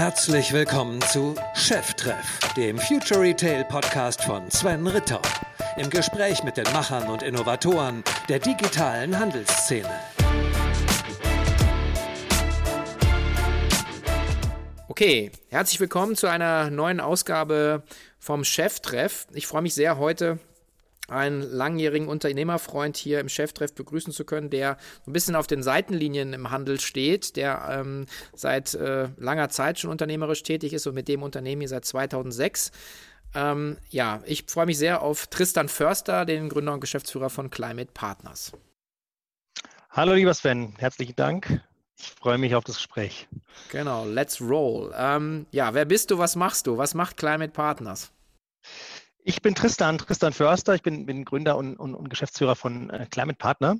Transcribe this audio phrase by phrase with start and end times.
[0.00, 5.20] Herzlich willkommen zu Cheftreff, dem Future Retail Podcast von Sven Ritter.
[5.76, 9.90] Im Gespräch mit den Machern und Innovatoren der digitalen Handelsszene.
[14.88, 17.82] Okay, herzlich willkommen zu einer neuen Ausgabe
[18.18, 19.26] vom Cheftreff.
[19.34, 20.38] Ich freue mich sehr, heute
[21.10, 24.76] einen langjährigen Unternehmerfreund hier im Cheftreff begrüßen zu können, der
[25.06, 29.90] ein bisschen auf den Seitenlinien im Handel steht, der ähm, seit äh, langer Zeit schon
[29.90, 32.72] unternehmerisch tätig ist und mit dem Unternehmen hier seit 2006.
[33.34, 37.90] Ähm, ja, ich freue mich sehr auf Tristan Förster, den Gründer und Geschäftsführer von Climate
[37.92, 38.52] Partners.
[39.90, 41.62] Hallo lieber Sven, herzlichen Dank.
[41.98, 43.28] Ich freue mich auf das Gespräch.
[43.70, 44.92] Genau, let's roll.
[44.96, 46.78] Ähm, ja, wer bist du, was machst du?
[46.78, 48.10] Was macht Climate Partners?
[49.22, 50.74] Ich bin Tristan, Tristan Förster.
[50.74, 53.76] Ich bin, bin Gründer und, und, und, Geschäftsführer von äh, Climate Partner.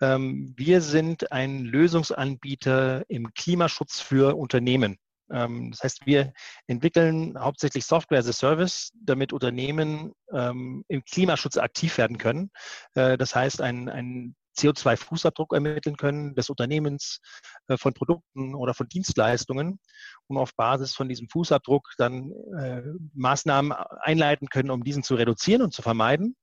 [0.00, 4.98] Ähm, wir sind ein Lösungsanbieter im Klimaschutz für Unternehmen.
[5.30, 6.32] Ähm, das heißt, wir
[6.66, 12.50] entwickeln hauptsächlich Software as a Service, damit Unternehmen ähm, im Klimaschutz aktiv werden können.
[12.94, 17.20] Äh, das heißt, ein, ein CO2-Fußabdruck ermitteln können des Unternehmens,
[17.68, 19.78] äh, von Produkten oder von Dienstleistungen,
[20.26, 22.82] um auf Basis von diesem Fußabdruck dann äh,
[23.14, 26.36] Maßnahmen einleiten können, um diesen zu reduzieren und zu vermeiden.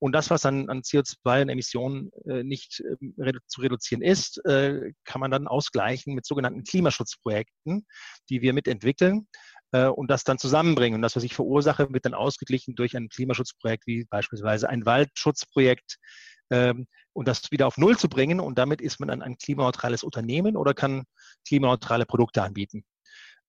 [0.00, 4.42] Und das, was an, an CO2 und Emissionen äh, nicht äh, redu zu reduzieren ist,
[4.46, 7.86] äh, kann man dann ausgleichen mit sogenannten Klimaschutzprojekten,
[8.30, 9.28] die wir mitentwickeln
[9.72, 10.96] äh, und das dann zusammenbringen.
[10.96, 15.98] Und das, was ich verursache, wird dann ausgeglichen durch ein Klimaschutzprojekt wie beispielsweise ein Waldschutzprojekt,
[15.98, 18.40] ähm, und das wieder auf Null zu bringen.
[18.40, 21.04] Und damit ist man dann ein klimaneutrales Unternehmen oder kann
[21.46, 22.84] klimaneutrale Produkte anbieten.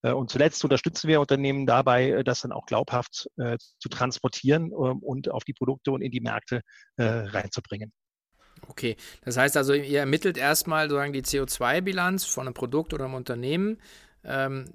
[0.04, 4.68] Äh, und zuletzt unterstützen wir Unternehmen dabei, äh, das dann auch glaubhaft äh, zu transportieren
[4.68, 6.62] ähm, und auf die Produkte und in die Märkte
[6.98, 7.92] äh, reinzubringen.
[8.68, 13.16] Okay, das heißt also, ihr ermittelt erstmal sozusagen die CO2-Bilanz von einem Produkt oder einem
[13.16, 13.80] Unternehmen,
[14.24, 14.66] ähm,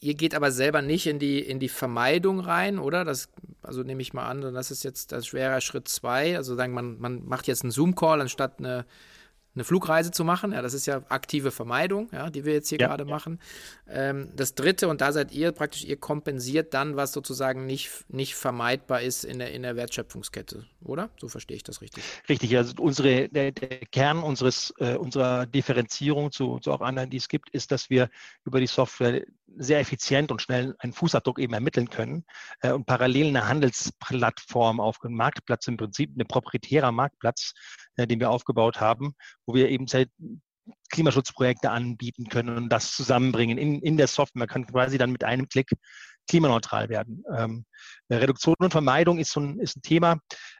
[0.00, 3.04] ihr geht aber selber nicht in die, in die Vermeidung rein, oder?
[3.04, 3.28] Das,
[3.62, 6.36] also nehme ich mal an, das ist jetzt das schwere Schritt zwei.
[6.36, 8.86] Also sagen, man, man macht jetzt einen Zoom-Call anstatt eine,
[9.54, 10.52] eine Flugreise zu machen.
[10.52, 13.10] Ja, das ist ja aktive Vermeidung, ja, die wir jetzt hier ja, gerade ja.
[13.10, 13.40] machen.
[13.88, 18.36] Ähm, das dritte, und da seid ihr praktisch, ihr kompensiert dann, was sozusagen nicht, nicht
[18.36, 21.10] vermeidbar ist in der, in der Wertschöpfungskette, oder?
[21.20, 22.04] So verstehe ich das richtig.
[22.28, 27.16] Richtig, also unsere, der, der Kern unseres, äh, unserer Differenzierung zu, zu auch anderen, die
[27.16, 28.08] es gibt, ist, dass wir
[28.44, 29.24] über die Software
[29.56, 32.24] sehr effizient und schnell einen Fußabdruck eben ermitteln können
[32.60, 37.52] äh, und parallel eine Handelsplattform auf einem Marktplatz im Prinzip, ein proprietärer Marktplatz,
[37.96, 39.14] äh, den wir aufgebaut haben,
[39.46, 40.10] wo wir eben seit
[40.90, 44.40] Klimaschutzprojekte anbieten können und das zusammenbringen in, in der Software.
[44.40, 45.70] Man kann quasi dann mit einem Klick
[46.30, 47.24] klimaneutral werden.
[47.36, 47.64] Ähm,
[48.08, 50.18] Reduktion und Vermeidung ist, so ein, ist ein Thema,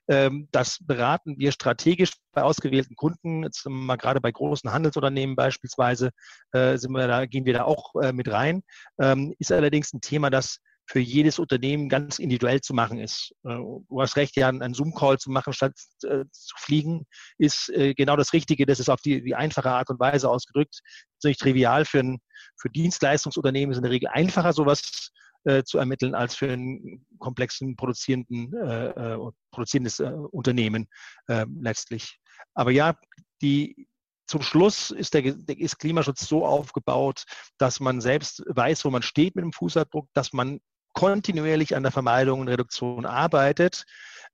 [0.09, 3.45] ähm, das beraten wir strategisch bei ausgewählten Kunden.
[3.45, 6.11] Jetzt mal gerade bei großen Handelsunternehmen beispielsweise
[6.53, 8.63] äh, sind wir da, gehen wir da auch äh, mit rein.
[9.01, 10.59] Ähm, ist allerdings ein Thema, das
[10.91, 13.33] für jedes Unternehmen ganz individuell zu machen ist.
[13.45, 17.07] Äh, du hast recht, ja, einen Zoom-Call zu machen, statt äh, zu fliegen,
[17.39, 18.67] ist äh, genau das Richtige.
[18.67, 20.81] Das ist auf die, die einfache Art und Weise ausgedrückt.
[20.83, 21.85] Das ist nicht trivial.
[21.85, 22.19] Für, ein,
[22.61, 25.13] für Dienstleistungsunternehmen ist in der Regel einfacher, sowas
[25.45, 29.17] äh, zu ermitteln, als für einen komplexen produzierenden, äh,
[29.51, 30.89] produzierendes äh, Unternehmen
[31.61, 32.19] letztlich.
[32.55, 32.97] Aber ja,
[33.43, 33.89] die,
[34.27, 37.25] zum Schluss ist der ist Klimaschutz so aufgebaut,
[37.59, 40.61] dass man selbst weiß, wo man steht mit dem Fußabdruck, dass man
[40.93, 43.85] kontinuierlich an der Vermeidung und Reduktion arbeitet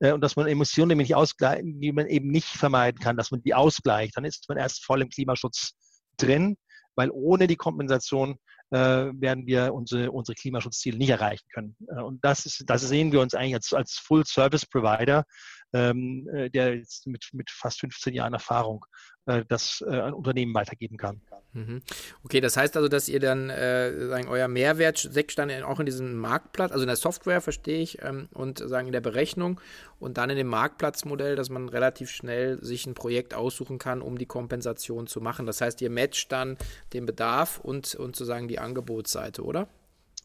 [0.01, 3.55] äh, und dass man Emissionen ausgleichen, die man eben nicht vermeiden kann, dass man die
[3.55, 5.73] ausgleicht, dann ist man erst voll im Klimaschutz
[6.17, 6.57] drin,
[6.95, 8.37] weil ohne die Kompensation äh,
[8.75, 11.77] werden wir unsere, unsere Klimaschutzziele nicht erreichen können.
[11.89, 15.25] Äh, und das, ist, das sehen wir uns eigentlich als, als Full-Service-Provider,
[15.73, 18.85] ähm, äh, der jetzt mit, mit fast 15 Jahren Erfahrung
[19.27, 21.21] äh, das äh, an Unternehmen weitergeben kann.
[21.53, 21.83] Mhm.
[22.23, 25.87] Okay, das heißt also, dass ihr dann äh, sagen, euer Mehrwert steckt dann auch in
[25.87, 29.61] diesem Marktplatz, also in der Software, verstehe ich, ähm, und sagen in der Berechnung
[29.99, 34.19] und dann in dem Marktplatzmodell, dass man relativ schnell sich ein Projekt aussuchen kann, um
[34.19, 35.47] die Kompensation zu machen.
[35.47, 36.59] Das heißt, ihr matcht dann
[36.93, 39.69] den Bedarf und, und sozusagen die Angebotsseite, oder?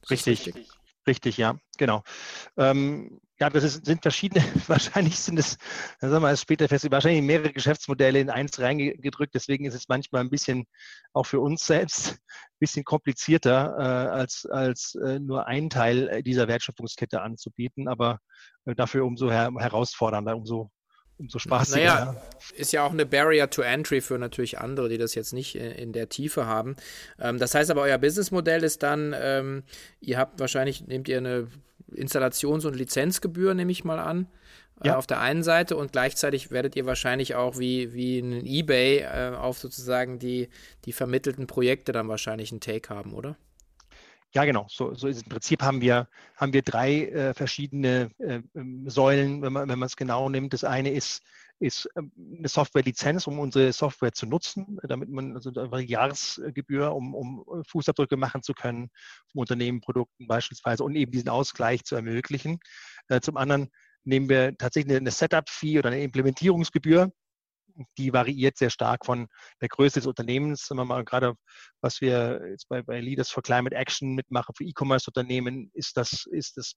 [0.09, 0.47] Richtig.
[0.47, 0.80] richtig.
[1.07, 2.03] Richtig, ja, genau.
[2.57, 5.57] Ähm, ja, das ist, sind verschiedene, wahrscheinlich sind es,
[5.99, 9.33] sagen wir es später fest, wahrscheinlich mehrere Geschäftsmodelle in eins reingedrückt.
[9.33, 10.65] Deswegen ist es manchmal ein bisschen,
[11.13, 16.47] auch für uns selbst, ein bisschen komplizierter, äh, als, als äh, nur ein Teil dieser
[16.47, 18.19] Wertschöpfungskette anzubieten, aber
[18.65, 20.69] äh, dafür umso her herausfordernder, umso
[21.21, 21.77] umso spaßiger.
[21.77, 22.15] Naja,
[22.55, 25.71] ist ja auch eine Barrier to Entry für natürlich andere, die das jetzt nicht in,
[25.71, 26.75] in der Tiefe haben.
[27.19, 29.63] Ähm, das heißt aber, euer Businessmodell ist dann, ähm,
[30.01, 31.47] ihr habt wahrscheinlich, nehmt ihr eine
[31.93, 34.27] Installations- und Lizenzgebühr, nehme ich mal an.
[34.83, 34.97] Äh, ja.
[34.97, 39.35] auf der einen Seite und gleichzeitig werdet ihr wahrscheinlich auch wie, wie ein Ebay äh,
[39.35, 40.49] auf sozusagen die,
[40.85, 43.37] die vermittelten Projekte dann wahrscheinlich einen Take haben, oder?
[44.33, 44.65] Ja, genau.
[44.69, 45.23] So, so ist.
[45.23, 46.07] Im Prinzip haben wir,
[46.37, 50.53] haben wir drei äh, verschiedene äh, ähm, Säulen, wenn man, wenn man es genau nimmt.
[50.53, 51.21] Das eine ist,
[51.59, 57.13] ist ähm, eine Softwarelizenz, um unsere Software zu nutzen, damit man also einfach Jahresgebühr, um,
[57.13, 58.89] um Fußabdrücke machen zu können,
[59.31, 62.59] vom Unternehmen, Produkten beispielsweise und eben diesen Ausgleich zu ermöglichen.
[63.09, 63.69] Äh, zum anderen
[64.05, 67.11] nehmen wir tatsächlich eine Setup-Fee oder eine Implementierungsgebühr,
[67.97, 69.27] die variiert sehr stark von
[69.61, 70.69] der Größe des Unternehmens.
[70.69, 71.33] Wenn man mal gerade,
[71.81, 76.57] was wir jetzt bei, bei Leaders for Climate Action mitmachen für E-Commerce-Unternehmen, ist das, ist
[76.57, 76.73] das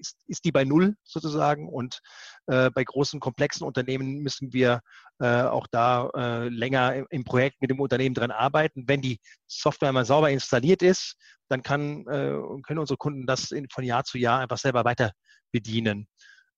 [0.00, 1.68] ist, ist die bei Null sozusagen.
[1.68, 2.00] Und
[2.46, 4.80] äh, bei großen, komplexen Unternehmen müssen wir
[5.20, 8.84] äh, auch da äh, länger im, im, Projekt mit dem Unternehmen dran arbeiten.
[8.86, 11.16] Wenn die Software mal sauber installiert ist,
[11.48, 15.12] dann kann, äh, können unsere Kunden das in, von Jahr zu Jahr einfach selber weiter
[15.52, 16.08] bedienen.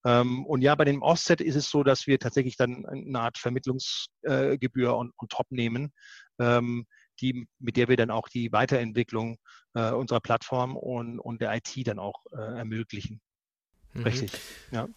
[0.05, 3.39] Ähm, und ja, bei dem Offset ist es so, dass wir tatsächlich dann eine Art
[3.39, 5.93] Vermittlungsgebühr on, on top nehmen,
[6.39, 6.87] ähm,
[7.21, 9.37] die, mit der wir dann auch die Weiterentwicklung
[9.75, 13.21] äh, unserer Plattform und, und der IT dann auch äh, ermöglichen.
[13.93, 14.05] Mhm.
[14.05, 14.33] Richtig,
[14.71, 14.89] ja.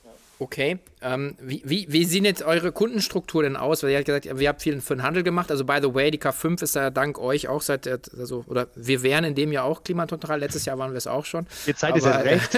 [0.44, 0.80] Okay.
[1.01, 3.81] Ähm, wie, wie, wie sieht jetzt eure Kundenstruktur denn aus?
[3.81, 5.51] Weil ihr habt gesagt, wir habt viel für den Handel gemacht.
[5.51, 9.04] Also, by the way, die K5 ist ja dank euch auch seit, also, oder wir
[9.04, 10.42] wären in dem Jahr auch klimaneutral.
[10.42, 11.48] Letztes Jahr waren wir es auch schon.
[11.66, 12.57] Jetzt seid ihr recht.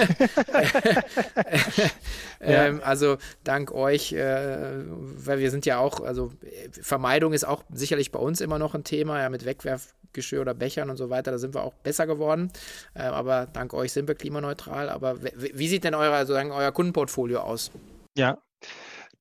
[2.40, 6.32] ähm, also, dank euch, äh, weil wir sind ja auch, also,
[6.72, 10.90] Vermeidung ist auch sicherlich bei uns immer noch ein Thema, ja, mit Wegwerfgeschirr oder Bechern
[10.90, 11.30] und so weiter.
[11.30, 12.50] Da sind wir auch besser geworden.
[12.94, 14.88] Äh, aber dank euch sind wir klimaneutral.
[14.88, 17.70] Aber wie sieht denn euer, sozusagen, euer Kundenportfolio aus?
[18.16, 18.38] Ja,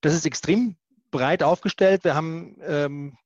[0.02, 0.78] das ist extrem
[1.12, 2.04] breit aufgestellt.
[2.04, 3.18] Wir haben, ähm,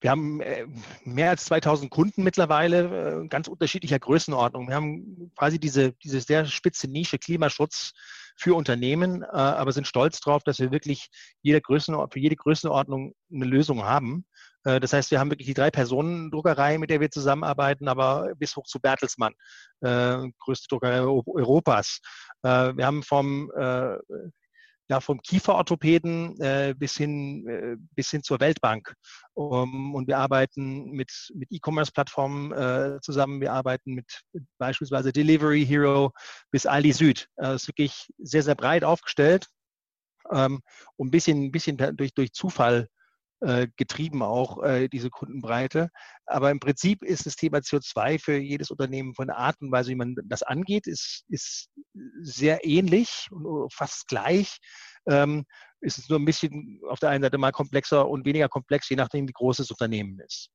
[0.00, 0.66] wir haben äh,
[1.04, 4.68] mehr als 2000 Kunden mittlerweile, äh, ganz unterschiedlicher Größenordnung.
[4.68, 7.92] Wir haben quasi diese, diese sehr spitze Nische Klimaschutz
[8.36, 11.08] für Unternehmen, äh, aber sind stolz darauf, dass wir wirklich
[11.42, 14.24] jede Größenordnung, für jede Größenordnung eine Lösung haben.
[14.64, 18.54] Äh, das heißt, wir haben wirklich die drei Personen-Druckerei, mit der wir zusammenarbeiten, aber bis
[18.54, 19.34] hoch zu Bertelsmann,
[19.80, 22.00] größte Druckerei Europas.
[22.42, 23.50] Wir haben vom
[24.88, 28.94] ja, vom Kieferorthopäden äh, bis, hin, äh, bis hin zur Weltbank.
[29.34, 33.40] Um, und wir arbeiten mit, mit E-Commerce-Plattformen äh, zusammen.
[33.40, 34.22] Wir arbeiten mit
[34.58, 36.12] beispielsweise Delivery Hero
[36.50, 37.28] bis Aldi Süd.
[37.36, 39.46] Das ist wirklich sehr, sehr breit aufgestellt
[40.32, 40.60] ähm,
[40.96, 42.88] und ein bisschen, bisschen durch, durch Zufall
[43.76, 45.90] getrieben auch äh, diese Kundenbreite.
[46.26, 49.96] Aber im Prinzip ist das Thema CO2 für jedes Unternehmen von Art und Weise, wie
[49.96, 51.68] man das angeht, ist, ist
[52.20, 54.58] sehr ähnlich und fast gleich.
[55.08, 55.44] Ähm,
[55.80, 58.96] ist es nur ein bisschen auf der einen Seite mal komplexer und weniger komplex, je
[58.96, 60.50] nachdem, wie groß das Unternehmen ist.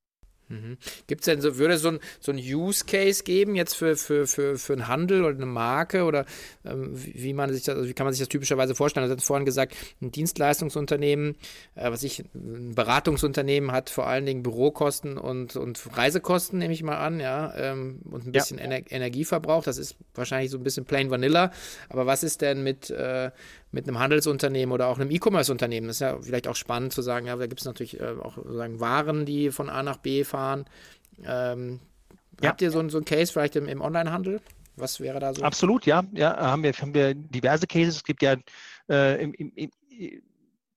[0.51, 0.77] Mhm.
[1.07, 3.95] Gibt es denn so, würde es so ein, so ein Use Case geben jetzt für,
[3.95, 6.25] für, für, für einen Handel oder eine Marke oder
[6.65, 9.03] ähm, wie, man sich das, also wie kann man sich das typischerweise vorstellen?
[9.03, 11.35] Also, du hast vorhin gesagt, ein Dienstleistungsunternehmen,
[11.75, 16.83] äh, was ich, ein Beratungsunternehmen hat vor allen Dingen Bürokosten und, und Reisekosten, nehme ich
[16.83, 18.65] mal an, ja, ähm, und ein bisschen ja.
[18.65, 19.63] Ener Energieverbrauch.
[19.63, 21.51] Das ist wahrscheinlich so ein bisschen plain vanilla.
[21.89, 23.31] Aber was ist denn mit, äh,
[23.71, 25.87] mit einem Handelsunternehmen oder auch einem E-Commerce-Unternehmen.
[25.87, 28.35] Das ist ja vielleicht auch spannend zu sagen, ja, da gibt es natürlich äh, auch
[28.35, 30.65] sozusagen Waren, die von A nach B fahren.
[31.23, 31.79] Ähm,
[32.41, 32.49] ja.
[32.49, 34.41] Habt ihr so, so einen Case vielleicht im, im Onlinehandel?
[34.75, 35.43] Was wäre da so?
[35.43, 36.03] Absolut, ja.
[36.13, 37.97] ja haben, wir, haben wir diverse Cases.
[37.97, 38.35] Es gibt ja
[38.89, 39.71] äh, im, im, im,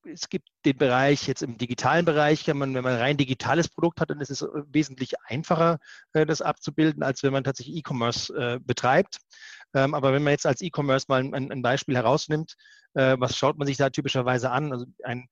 [0.07, 4.01] es gibt den Bereich jetzt im digitalen Bereich, wenn man, wenn man rein digitales Produkt
[4.01, 5.79] hat, dann ist es äh, wesentlich einfacher,
[6.13, 9.19] äh, das abzubilden, als wenn man tatsächlich E-Commerce äh, betreibt.
[9.75, 12.55] Ähm, aber wenn man jetzt als E-Commerce mal ein, ein, Beispiel herausnimmt,
[12.97, 14.71] was schaut man sich da typischerweise an?
[14.71, 15.27] Also ein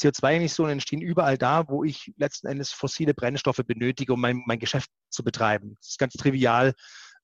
[0.00, 4.88] CO2-Emissionen entstehen überall da, wo ich letzten Endes fossile Brennstoffe benötige, um mein, mein Geschäft
[5.10, 5.76] zu betreiben.
[5.80, 6.74] Das ist ganz trivial.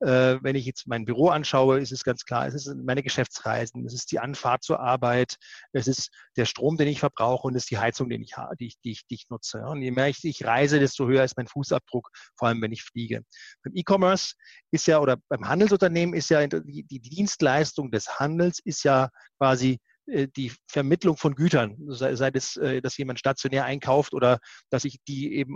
[0.05, 3.87] Äh, wenn ich jetzt mein Büro anschaue, ist es ganz klar, es ist meine Geschäftsreisen,
[3.87, 5.37] es ist die Anfahrt zur Arbeit,
[5.73, 8.67] es ist der Strom, den ich verbrauche und es ist die Heizung, den ich, die
[8.67, 9.63] ich, die ich, die ich nutze.
[9.63, 12.83] Und je mehr ich, ich reise, desto höher ist mein Fußabdruck, vor allem wenn ich
[12.83, 13.23] fliege.
[13.63, 14.35] Beim E-Commerce
[14.71, 19.09] ist ja, oder beim Handelsunternehmen ist ja die, die Dienstleistung des Handels ist ja
[19.39, 24.85] quasi äh, die Vermittlung von Gütern, sei, es, äh, dass jemand stationär einkauft oder dass
[24.85, 25.55] ich die eben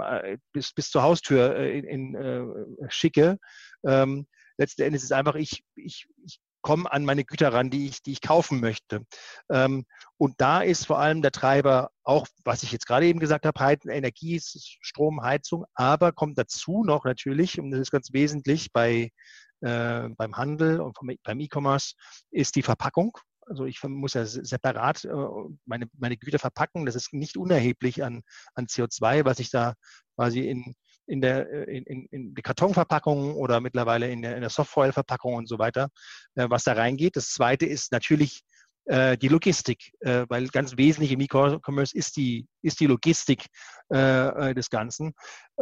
[0.53, 3.37] bis, bis zur Haustür in, in, schicke.
[3.87, 4.27] Ähm,
[4.59, 8.03] letzten Endes ist es einfach, ich, ich, ich komme an meine Güter ran, die ich,
[8.03, 9.05] die ich kaufen möchte.
[9.51, 9.87] Ähm,
[10.17, 13.79] und da ist vor allem der Treiber auch, was ich jetzt gerade eben gesagt habe,
[13.89, 19.11] Energie, Strom, Heizung, aber kommt dazu noch natürlich, und das ist ganz wesentlich bei,
[19.61, 21.95] äh, beim Handel und vom, beim E-Commerce,
[22.31, 23.17] ist die Verpackung.
[23.47, 25.15] Also ich muss ja separat äh,
[25.65, 26.85] meine, meine Güter verpacken.
[26.85, 28.23] Das ist nicht unerheblich an,
[28.55, 29.75] an CO2, was ich da
[30.17, 30.75] quasi in,
[31.09, 35.49] in der äh, in, in die Kartonverpackung oder mittlerweile in der, in der Softfoil-Verpackung und
[35.49, 35.89] so weiter,
[36.37, 37.17] äh, was da reingeht.
[37.17, 38.43] Das zweite ist natürlich
[38.85, 43.47] äh, die Logistik, äh, weil ganz wesentlich im E-Commerce ist die, ist die Logistik
[43.93, 45.13] äh, äh, des Ganzen.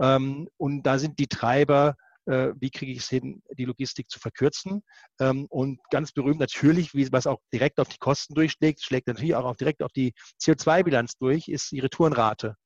[0.01, 1.97] Ähm, und da sind die Treiber
[2.29, 4.83] wie kriege ich es hin, die Logistik zu verkürzen.
[5.21, 9.37] Ähm, und ganz berühmt natürlich, wie, was auch direkt auf die Kosten durchschlägt, schlägt natürlich
[9.37, 10.13] auch direkt auf die
[10.43, 12.57] CO2-Bilanz durch, ist die Retourenrate.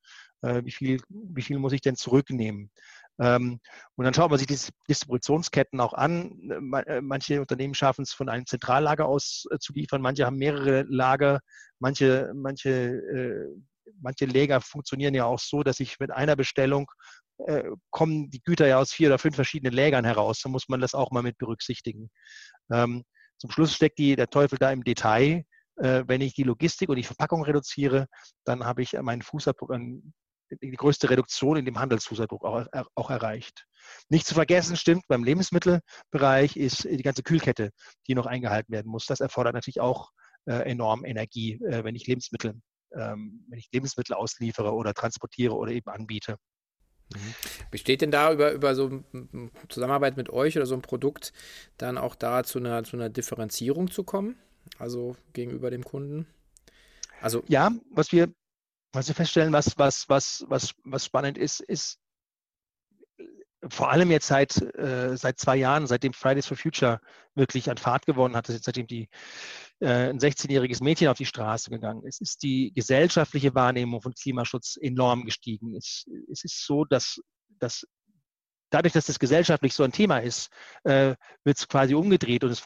[0.43, 2.71] Äh, wie, viel, wie viel muss ich denn zurücknehmen?
[3.21, 3.61] Ähm,
[3.97, 6.73] und dann schaut man sich die Distributionsketten auch an.
[6.87, 10.85] Äh, manche Unternehmen schaffen es von einem Zentrallager aus äh, zu liefern, manche haben mehrere
[10.89, 11.41] Lager,
[11.79, 13.51] manche, manche,
[14.01, 16.91] manche Lager funktionieren ja auch so, dass ich mit einer Bestellung
[17.89, 20.43] kommen die Güter ja aus vier oder fünf verschiedenen Lägern heraus.
[20.43, 22.11] Da muss man das auch mal mit berücksichtigen.
[22.71, 23.03] Ähm,
[23.39, 25.45] zum Schluss steckt die, der Teufel da im Detail.
[25.77, 28.09] wenn ich die Logistik und die Verpackung reduziere,
[28.45, 30.13] dann habe ich meinen Fußabdruck an
[30.51, 33.67] die größte Reduktion in dem Handelsfußabdruck auch, auch, erreicht.
[34.09, 37.71] Nicht zu vergessen, stimmt, beim Lebensmittelbereich ist die ganze Kühlkette,
[38.07, 39.07] die noch eingehalten werden muss.
[39.07, 40.11] Das erfordert natürlich auch
[40.47, 42.55] äh, enorm Energie, äh, wenn ich Lebensmittel,
[42.95, 46.37] ähm, wenn ich Lebensmittel ausliefere oder transportiere oder eben anbiete.
[47.15, 47.35] Mhm.
[47.71, 49.03] Besteht denn da über, über so
[49.69, 51.33] Zusammenarbeit mit euch oder so ein Produkt
[51.77, 54.37] dann auch da zu einer, zu einer Differenzierung zu kommen?
[54.79, 56.27] Also gegenüber dem Kunden?
[57.21, 58.33] Also ja, was wir
[58.93, 61.99] was wir feststellen, was, was, was, was, was spannend ist, ist
[63.69, 67.01] vor allem jetzt seit, äh, seit zwei Jahren, seitdem Fridays for Future
[67.35, 69.09] wirklich an Fahrt gewonnen hat, seitdem die,
[69.81, 74.79] äh, ein 16-jähriges Mädchen auf die Straße gegangen ist, ist die gesellschaftliche Wahrnehmung von Klimaschutz
[74.81, 75.77] enorm gestiegen.
[75.77, 77.21] Es, es ist so, dass,
[77.59, 77.87] dass
[78.71, 80.51] dadurch, dass das gesellschaftlich so ein Thema ist,
[80.85, 82.63] äh, wird es quasi umgedreht und es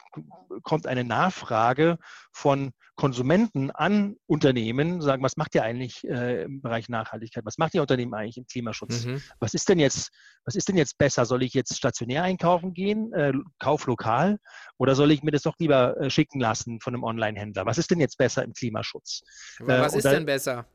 [0.63, 1.99] kommt eine Nachfrage
[2.33, 7.45] von Konsumenten an Unternehmen, sagen, was macht ihr eigentlich äh, im Bereich Nachhaltigkeit?
[7.45, 9.05] Was macht ihr Unternehmen eigentlich im Klimaschutz?
[9.05, 9.21] Mhm.
[9.41, 10.11] Was ist denn jetzt,
[10.45, 11.25] was ist denn jetzt besser?
[11.25, 14.39] Soll ich jetzt stationär einkaufen gehen, äh, kauf lokal,
[14.79, 17.67] oder soll ich mir das doch lieber äh, schicken lassen von einem Online-Händler?
[17.67, 19.23] Was ist denn jetzt besser im Klimaschutz?
[19.59, 20.67] was äh, ist denn besser?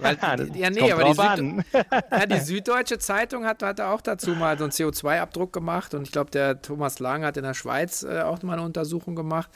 [0.00, 0.16] Weil,
[0.54, 1.64] ja, nee, aber die, Süd
[2.10, 6.12] ja, die, Süddeutsche Zeitung hat, hat auch dazu mal so einen CO2-Abdruck gemacht und ich
[6.12, 9.50] glaube, der Thomas Lang hat in der Schweiz äh, auch mal eine Untersuchung gemacht.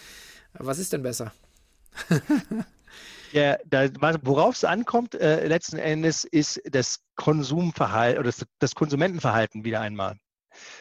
[0.52, 1.32] Was ist denn besser?
[3.32, 3.88] ja, da,
[4.22, 10.16] worauf es ankommt, äh, letzten Endes ist das Konsumverhalten oder das, das Konsumentenverhalten wieder einmal.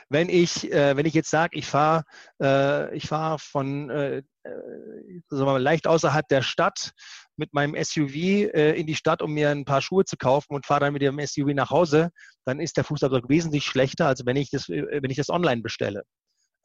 [0.10, 2.04] Wenn ich, äh, wenn ich jetzt sage, ich fahre
[2.42, 6.94] äh, ich fahr von äh, äh leicht außerhalb der Stadt
[7.40, 10.66] mit meinem SUV äh, in die Stadt, um mir ein paar Schuhe zu kaufen und
[10.66, 12.12] fahre dann mit dem SUV nach Hause,
[12.46, 15.62] dann ist der Fußabdruck wesentlich schlechter, als wenn ich das, äh, wenn ich das online
[15.62, 16.04] bestelle.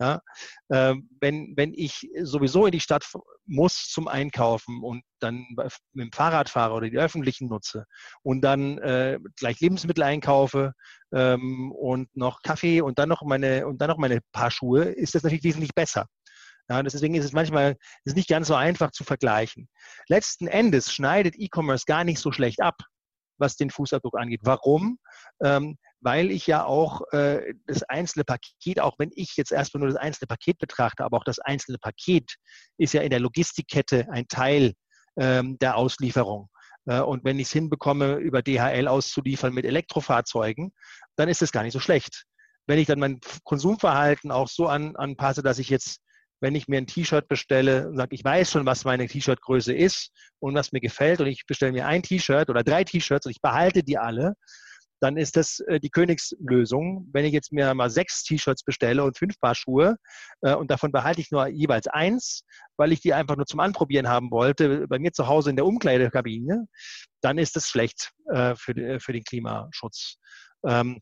[0.01, 0.21] Ja?
[0.69, 3.07] Äh, wenn, wenn ich sowieso in die Stadt
[3.47, 5.47] muss zum Einkaufen und dann
[5.93, 7.85] mit dem Fahrrad fahre oder die öffentlichen nutze
[8.23, 10.73] und dann äh, gleich Lebensmittel einkaufe
[11.13, 15.15] ähm, und noch Kaffee und dann noch meine und dann noch meine Paar Schuhe, ist
[15.15, 16.07] das natürlich wesentlich besser.
[16.69, 19.69] Ja, deswegen ist es manchmal ist nicht ganz so einfach zu vergleichen.
[20.09, 22.77] Letzten Endes schneidet E-Commerce gar nicht so schlecht ab,
[23.39, 24.41] was den Fußabdruck angeht.
[24.45, 24.99] Warum?
[25.43, 29.91] Ähm, weil ich ja auch äh, das einzelne Paket, auch wenn ich jetzt erstmal nur
[29.91, 32.37] das einzelne Paket betrachte, aber auch das einzelne Paket
[32.79, 34.75] ist ja in der Logistikkette ein Teil
[35.17, 36.49] ähm, der Auslieferung.
[36.87, 40.73] Äh, und wenn ich es hinbekomme, über DHL auszuliefern mit Elektrofahrzeugen,
[41.17, 42.25] dann ist das gar nicht so schlecht.
[42.67, 46.01] Wenn ich dann mein Konsumverhalten auch so an, anpasse, dass ich jetzt
[46.45, 50.11] wenn ich mir ein T-Shirt bestelle und sage, ich weiß schon, was meine T-Shirt-Größe ist
[50.41, 53.41] und was mir gefällt und ich bestelle mir ein T-Shirt oder drei T-Shirts und ich
[53.41, 54.35] behalte die alle,
[55.01, 57.09] dann ist das äh, die Königslösung.
[57.15, 59.97] Wenn ich jetzt mir mal sechs T-Shirts bestelle und fünf Paar Schuhe
[60.43, 62.45] äh, und davon behalte ich nur jeweils eins,
[62.77, 65.65] weil ich die einfach nur zum Anprobieren haben wollte, bei mir zu Hause in der
[65.65, 66.67] Umkleidekabine,
[67.23, 70.19] dann ist das schlecht äh, für, den Klimaschutz.
[70.67, 71.01] Ähm,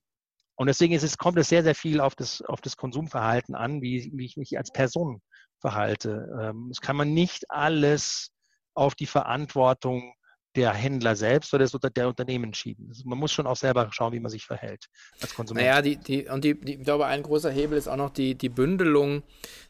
[0.55, 3.83] und deswegen ist es, kommt es sehr, sehr viel auf das, auf das Konsumverhalten an,
[3.83, 5.21] wie, wie ich mich als Person
[5.63, 6.29] verhalte.
[6.39, 8.31] Ähm, das kann man nicht alles
[8.75, 10.13] auf die Verantwortung
[10.55, 12.87] der Händler selbst oder der Unternehmen schieben.
[12.89, 14.87] Also man muss schon auch selber schauen, wie man sich verhält
[15.21, 15.67] als Konsument.
[15.67, 18.35] Naja, die, die, und die, die, ich glaube, ein großer Hebel ist auch noch die,
[18.35, 19.23] die Bündelung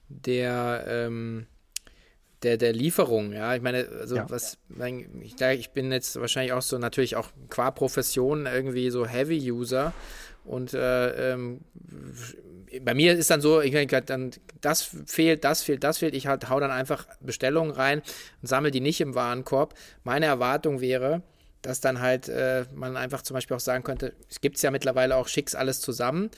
[0.09, 1.47] der, ähm,
[2.43, 3.33] der, der Lieferung.
[3.33, 4.29] Ja, ich meine, also ja.
[4.29, 4.59] was,
[5.21, 9.93] ich, ich bin jetzt wahrscheinlich auch so natürlich auch qua Profession irgendwie so Heavy-User
[10.45, 11.61] und äh, ähm,
[12.81, 13.73] bei mir ist dann so, ich
[14.07, 14.31] dann
[14.61, 16.15] das fehlt, das fehlt, das fehlt.
[16.15, 18.01] Ich halt, hau dann einfach Bestellungen rein
[18.41, 19.75] und sammle die nicht im Warenkorb.
[20.05, 21.23] Meine Erwartung wäre,
[21.61, 25.17] dass dann halt äh, man einfach zum Beispiel auch sagen könnte, es gibt ja mittlerweile
[25.17, 26.31] auch schicks alles zusammen,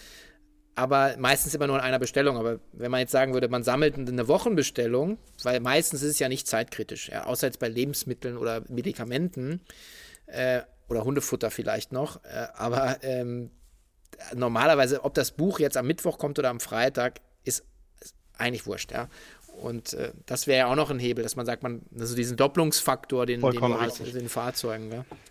[0.74, 2.36] aber meistens immer nur in einer Bestellung.
[2.36, 6.28] Aber wenn man jetzt sagen würde, man sammelt eine Wochenbestellung, weil meistens ist es ja
[6.28, 9.60] nicht zeitkritisch, ja, außer jetzt bei Lebensmitteln oder Medikamenten
[10.26, 13.50] äh, oder Hundefutter vielleicht noch, äh, aber ähm,
[14.34, 17.64] normalerweise, ob das Buch jetzt am Mittwoch kommt oder am Freitag, ist,
[18.00, 19.08] ist eigentlich wurscht, ja.
[19.60, 22.36] Und äh, das wäre ja auch noch ein Hebel, dass man sagt, man, also diesen
[22.36, 24.90] Doppelungsfaktor, den, den den Fahrzeugen.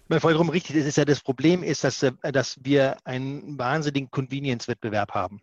[0.09, 0.19] Ja?
[0.19, 0.77] Vollkommen richtig.
[0.77, 5.41] Das ist ja das Problem ist, dass, äh, dass wir einen wahnsinnigen Convenience-Wettbewerb haben.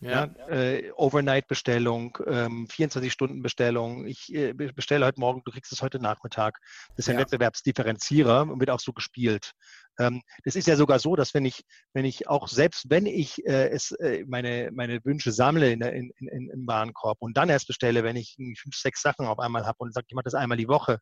[0.00, 0.30] Ja.
[0.48, 4.06] ja äh, Overnight-Bestellung, ähm, 24-Stunden-Bestellung.
[4.06, 6.58] Ich äh, bestelle heute Morgen, du kriegst es heute Nachmittag.
[6.96, 7.20] Das ist ein ja.
[7.20, 9.52] Wettbewerbsdifferenzierer und wird auch so gespielt.
[9.98, 13.44] Ähm, das ist ja sogar so, dass wenn ich, wenn ich auch selbst wenn ich
[13.46, 17.66] äh, es, äh, meine, meine Wünsche sammle in, in, in, im Warenkorb und dann erst
[17.66, 20.56] bestelle, wenn ich fünf, sechs Sachen auf einmal habe und sage, ich mache das einmal
[20.56, 20.98] die Woche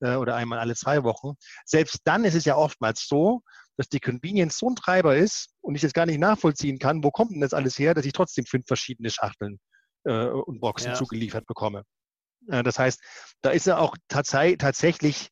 [0.00, 3.42] äh, oder einmal alle zwei Wochen, selbst dann ist es ja oftmals so,
[3.76, 7.10] dass die Convenience so ein Treiber ist und ich das gar nicht nachvollziehen kann, wo
[7.10, 9.58] kommt denn das alles her, dass ich trotzdem fünf verschiedene Schachteln
[10.04, 10.94] und Boxen ja.
[10.94, 11.82] zugeliefert bekomme.
[12.46, 13.00] Das heißt,
[13.40, 15.30] da ist ja auch tats tatsächlich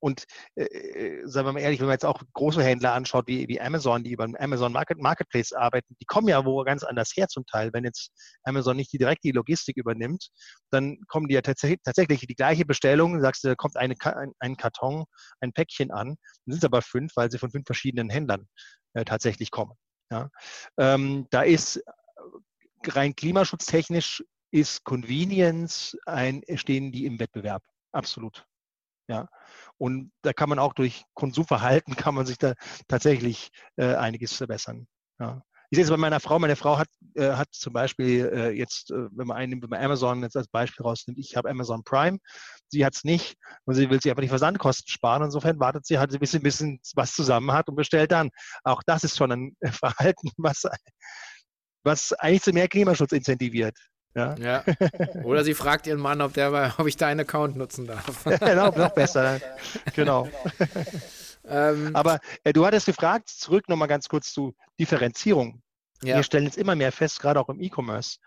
[0.00, 0.24] und
[0.54, 3.60] äh, äh, sagen wir mal ehrlich, wenn man jetzt auch große Händler anschaut, wie, wie
[3.60, 7.44] Amazon, die über Amazon Market, Marketplace arbeiten, die kommen ja wo ganz anders her zum
[7.46, 7.70] Teil.
[7.72, 8.10] Wenn jetzt
[8.44, 10.28] Amazon nicht direkt die Logistik übernimmt,
[10.70, 14.32] dann kommen die ja tatsächlich, tatsächlich die gleiche Bestellung, sagst du, da kommt eine, ein,
[14.38, 15.04] ein Karton,
[15.40, 18.46] ein Päckchen an, dann sind es aber fünf, weil sie von fünf verschiedenen Händlern
[18.94, 19.72] äh, tatsächlich kommen.
[20.10, 20.28] Ja?
[20.78, 21.82] Ähm, da ist
[22.86, 24.22] rein klimaschutztechnisch
[24.52, 27.62] ist Convenience ein, stehen die im Wettbewerb.
[27.92, 28.46] Absolut.
[29.08, 29.28] Ja.
[29.78, 32.54] Und da kann man auch durch Konsumverhalten kann man sich da
[32.88, 34.86] tatsächlich äh, einiges verbessern.
[35.18, 35.42] Ja.
[35.72, 36.38] Ich sehe es bei meiner Frau.
[36.38, 39.82] Meine Frau hat, äh, hat zum Beispiel äh, jetzt, äh, wenn man einen, wenn man
[39.82, 42.18] Amazon jetzt als Beispiel rausnimmt, ich habe Amazon Prime,
[42.68, 45.22] sie hat es nicht und sie will sich einfach die Versandkosten sparen.
[45.22, 48.28] Insofern wartet sie halt, ein bisschen was zusammen hat und bestellt dann.
[48.64, 50.64] Auch das ist schon ein Verhalten, was,
[51.84, 53.78] was eigentlich zu mehr Klimaschutz incentiviert.
[54.14, 54.34] Ja.
[54.36, 54.64] ja.
[55.24, 58.24] Oder sie fragt ihren Mann, ob, der, ob ich deinen Account nutzen darf.
[58.40, 59.40] genau, noch besser.
[59.94, 60.28] Genau.
[61.44, 65.62] Ähm, Aber äh, du hattest gefragt, zurück nochmal ganz kurz zu Differenzierung.
[66.02, 66.16] Ja.
[66.16, 68.18] Wir stellen jetzt immer mehr fest, gerade auch im E-Commerce.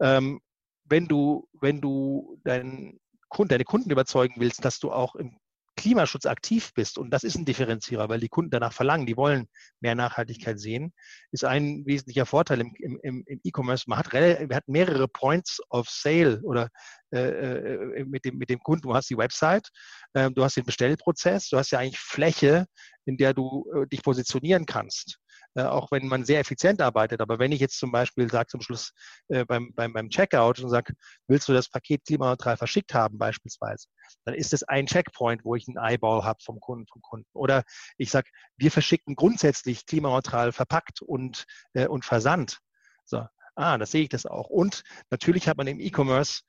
[0.00, 0.40] Ähm,
[0.84, 5.36] wenn du, wenn du deinen Kunden, deine Kunden überzeugen willst, dass du auch im
[5.76, 9.48] Klimaschutz aktiv bist, und das ist ein Differenzierer, weil die Kunden danach verlangen, die wollen
[9.80, 10.92] mehr Nachhaltigkeit sehen,
[11.32, 13.84] ist ein wesentlicher Vorteil im, im, im E-Commerce.
[13.86, 16.68] Man hat, hat mehrere Points of Sale oder
[17.12, 18.82] äh, äh, mit, dem, mit dem Kunden.
[18.82, 19.68] Du hast die Website,
[20.14, 22.66] äh, du hast den Bestellprozess, du hast ja eigentlich Fläche,
[23.04, 25.18] in der du äh, dich positionieren kannst.
[25.56, 27.20] Äh, auch wenn man sehr effizient arbeitet.
[27.20, 28.92] Aber wenn ich jetzt zum Beispiel sage zum Schluss
[29.28, 30.94] äh, beim, beim, beim Checkout und sage,
[31.28, 33.86] willst du das Paket klimaneutral verschickt haben beispielsweise,
[34.24, 37.28] dann ist es ein Checkpoint, wo ich einen Eyeball habe vom Kunden, vom Kunden.
[37.34, 37.62] Oder
[37.98, 42.58] ich sage, wir verschicken grundsätzlich klimaneutral verpackt und, äh, und versandt.
[43.04, 44.48] So, ah, das sehe ich das auch.
[44.48, 46.40] Und natürlich hat man im E-Commerce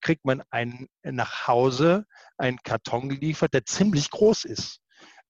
[0.00, 4.80] kriegt man ein, nach Hause einen Karton geliefert, der ziemlich groß ist.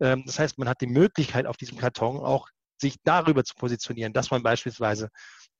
[0.00, 2.48] Ähm, das heißt, man hat die Möglichkeit, auf diesem Karton auch
[2.80, 5.10] sich darüber zu positionieren, dass man beispielsweise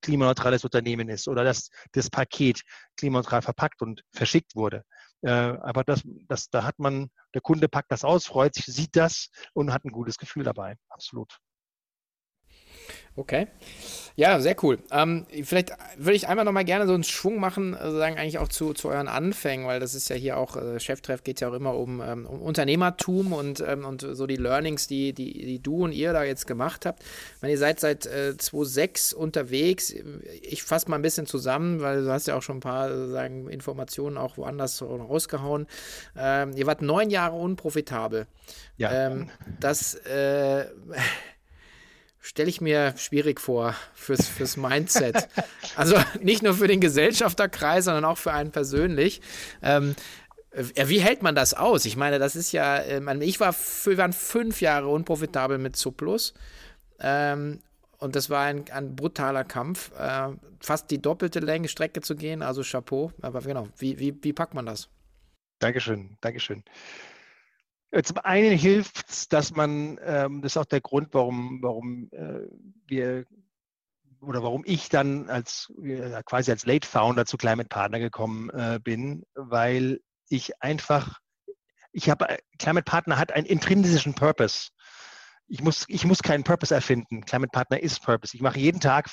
[0.01, 2.61] klimaneutrales Unternehmen ist oder dass das Paket
[2.95, 4.83] klimaneutral verpackt und verschickt wurde.
[5.21, 8.95] Äh, aber das, das, da hat man, der Kunde packt das aus, freut sich, sieht
[8.95, 10.75] das und hat ein gutes Gefühl dabei.
[10.89, 11.37] Absolut.
[13.15, 13.47] Okay.
[14.15, 14.79] Ja, sehr cool.
[14.91, 18.37] Ähm, vielleicht würde ich einmal noch mal gerne so einen Schwung machen, äh, sagen eigentlich
[18.37, 21.49] auch zu, zu euren Anfängen, weil das ist ja hier auch, äh, Cheftreff geht ja
[21.49, 25.61] auch immer um, ähm, um Unternehmertum und, ähm, und so die Learnings, die, die, die
[25.61, 27.01] du und ihr da jetzt gemacht habt.
[27.01, 29.93] Ich meine, ihr seid seit äh, 2006 unterwegs.
[30.41, 33.47] Ich fasse mal ein bisschen zusammen, weil du hast ja auch schon ein paar sagen,
[33.47, 35.65] Informationen auch woanders rausgehauen.
[36.17, 38.27] Ähm, ihr wart neun Jahre unprofitabel.
[38.75, 38.91] Ja.
[38.91, 39.29] Ähm,
[39.61, 40.65] das äh,
[42.19, 45.27] stelle ich mir schwierig vor fürs, fürs Mindset.
[45.75, 49.21] also nicht nur für den Gesellschafterkreis, sondern auch für einen persönlich.
[49.61, 49.95] Ähm,
[50.51, 51.85] äh, wie hält man das aus?
[51.85, 56.33] Ich meine, das ist ja, ähm, ich war, wir waren fünf Jahre unprofitabel mit Zuplus.
[56.99, 57.59] Ähm,
[57.97, 60.29] und das war ein, ein brutaler Kampf, äh,
[60.61, 63.11] fast die doppelte Länge Strecke zu gehen, also Chapeau.
[63.21, 64.89] Aber genau, wie, wie, wie packt man das?
[65.59, 66.63] Dankeschön, Dankeschön.
[67.91, 72.09] Äh, zum einen hilft es, dass man, ähm, das ist auch der Grund, warum, warum
[72.11, 72.47] äh,
[72.85, 73.25] wir
[74.21, 78.79] oder warum ich dann als äh, quasi als Late Founder zu Climate Partner gekommen äh,
[78.83, 81.19] bin, weil ich einfach,
[81.91, 84.69] ich habe, Climate Partner hat einen intrinsischen Purpose
[85.49, 87.21] ich muss, ich muss keinen Purpose erfinden.
[87.21, 88.35] Climate Partner ist Purpose.
[88.35, 89.09] Ich mache jeden Tag,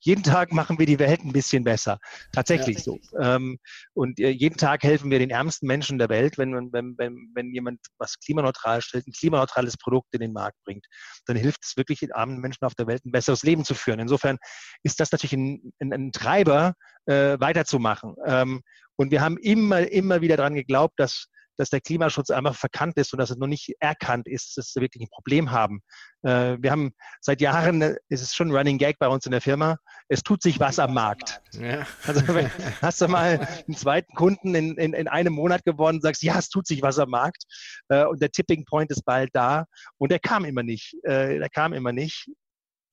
[0.00, 1.98] jeden Tag machen wir die Welt ein bisschen besser.
[2.32, 2.82] Tatsächlich ja.
[2.82, 2.98] so.
[3.20, 3.58] Ähm,
[3.94, 7.52] und äh, jeden Tag helfen wir den ärmsten Menschen der Welt, wenn, wenn, wenn, wenn
[7.52, 10.86] jemand was klimaneutral stellt, ein klimaneutrales Produkt in den Markt bringt,
[11.26, 14.00] dann hilft es wirklich den armen Menschen auf der Welt ein besseres Leben zu führen.
[14.00, 14.38] Insofern
[14.82, 16.74] ist das natürlich ein, ein, ein Treiber,
[17.06, 18.16] äh, weiterzumachen.
[18.26, 18.62] Ähm,
[18.96, 23.12] und wir haben immer, immer wieder daran geglaubt, dass dass der Klimaschutz einfach verkannt ist
[23.12, 25.80] und dass es noch nicht erkannt ist, dass wir wirklich ein Problem haben.
[26.22, 29.32] Äh, wir haben seit Jahren, äh, es ist schon ein Running Gag bei uns in
[29.32, 29.76] der Firma,
[30.08, 31.40] es tut sich was am Markt.
[31.52, 31.86] Ja.
[32.06, 32.50] Also wenn,
[32.82, 36.48] hast du mal einen zweiten Kunden in, in, in einem Monat gewonnen, sagst, ja, es
[36.48, 37.44] tut sich was am Markt
[37.88, 39.64] äh, und der Tipping Point ist bald da
[39.98, 40.94] und der kam immer nicht.
[41.04, 42.28] Der kam immer nicht.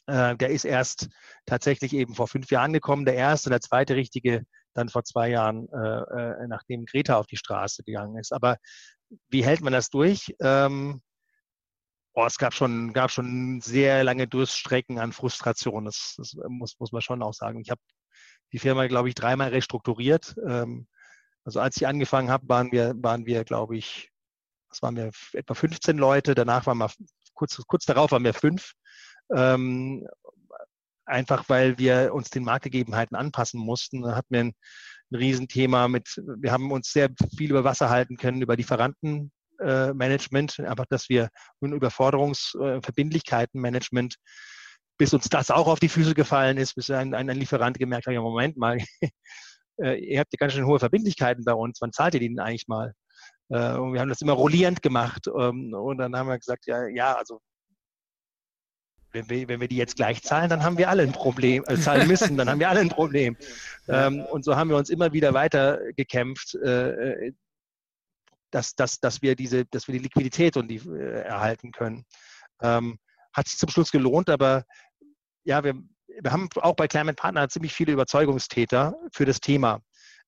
[0.08, 1.10] Der ist erst
[1.46, 5.68] tatsächlich eben vor fünf Jahren gekommen, der erste, der zweite richtige dann vor zwei Jahren,
[5.72, 8.34] äh, äh, nachdem Greta auf die Straße gegangen ist.
[8.34, 8.58] Aber
[9.30, 10.36] wie hält man das durch?
[10.42, 11.02] Ähm,
[12.14, 15.86] oh, es gab schon, gab schon sehr lange Durststrecken an Frustration.
[15.86, 17.62] Das, das muss, muss man schon auch sagen.
[17.62, 17.82] Ich habe
[18.52, 20.36] die Firma, glaube ich, dreimal restrukturiert.
[20.48, 20.88] Ähm,
[21.44, 24.12] also als ich angefangen habe, waren wir, waren wir, glaube ich,
[24.70, 26.36] was waren wir, etwa 15 Leute.
[26.36, 26.92] Danach waren wir,
[27.34, 28.74] kurz, kurz darauf waren wir fünf.
[29.36, 30.08] Ähm,
[31.06, 34.02] einfach weil wir uns den Marktgegebenheiten anpassen mussten.
[34.02, 34.54] Da hatten wir ein,
[35.12, 40.66] ein Riesenthema mit, wir haben uns sehr viel über Wasser halten können, über Lieferantenmanagement, äh,
[40.66, 44.18] einfach, dass wir nun Überforderungsverbindlichkeitenmanagement, äh,
[44.98, 48.08] bis uns das auch auf die Füße gefallen ist, bis ein, ein, ein Lieferant gemerkt
[48.08, 48.78] hat, ja, Moment mal,
[49.82, 52.40] äh, ihr habt ja ganz schön hohe Verbindlichkeiten bei uns, wann zahlt ihr die denn
[52.40, 52.94] eigentlich mal?
[53.50, 55.28] Äh, und wir haben das immer rollierend gemacht.
[55.28, 57.40] Ähm, und dann haben wir gesagt, ja, ja, also
[59.14, 61.78] wenn wir, wenn wir die jetzt gleich zahlen, dann haben wir alle ein Problem, äh,
[61.78, 63.38] zahlen müssen, dann haben wir alle ein Problem.
[63.90, 67.34] Ähm, und so haben wir uns immer wieder weiter gekämpft, äh, äh,
[68.50, 72.06] dass, dass, dass, wir diese, dass wir die Liquidität und die äh, erhalten können.
[72.62, 72.98] Ähm,
[73.34, 74.64] hat sich zum Schluss gelohnt, aber
[75.44, 75.74] ja, wir,
[76.08, 79.82] wir haben auch bei Climate Partner ziemlich viele Überzeugungstäter für das Thema.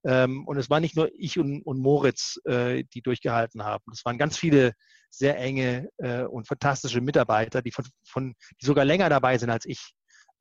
[0.03, 3.85] Ähm, und es waren nicht nur ich und, und Moritz, äh, die durchgehalten haben.
[3.93, 4.73] Es waren ganz viele
[5.17, 9.65] sehr enge äh, und fantastische Mitarbeiter, die, von, von, die sogar länger dabei sind als
[9.65, 9.93] ich,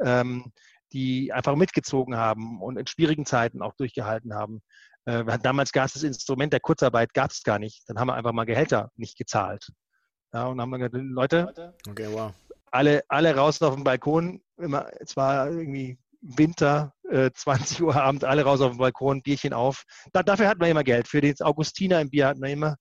[0.04, 0.52] ähm,
[0.92, 4.62] die einfach mitgezogen haben und in schwierigen Zeiten auch durchgehalten haben.
[5.06, 7.82] Äh, damals gab es das Instrument der Kurzarbeit, gab es gar nicht.
[7.86, 9.68] Dann haben wir einfach mal Gehälter nicht gezahlt.
[10.32, 12.32] Ja, und haben dann gesagt, Leute, okay, wow.
[12.70, 14.42] alle, alle raus auf den Balkon.
[14.56, 19.52] Immer, es war irgendwie Winter, äh, 20 Uhr Abend, alle raus auf den Balkon, Bierchen
[19.52, 19.84] auf.
[20.12, 21.06] Da, dafür hat man immer Geld.
[21.06, 22.76] Für den Augustiner im Bier hat man immer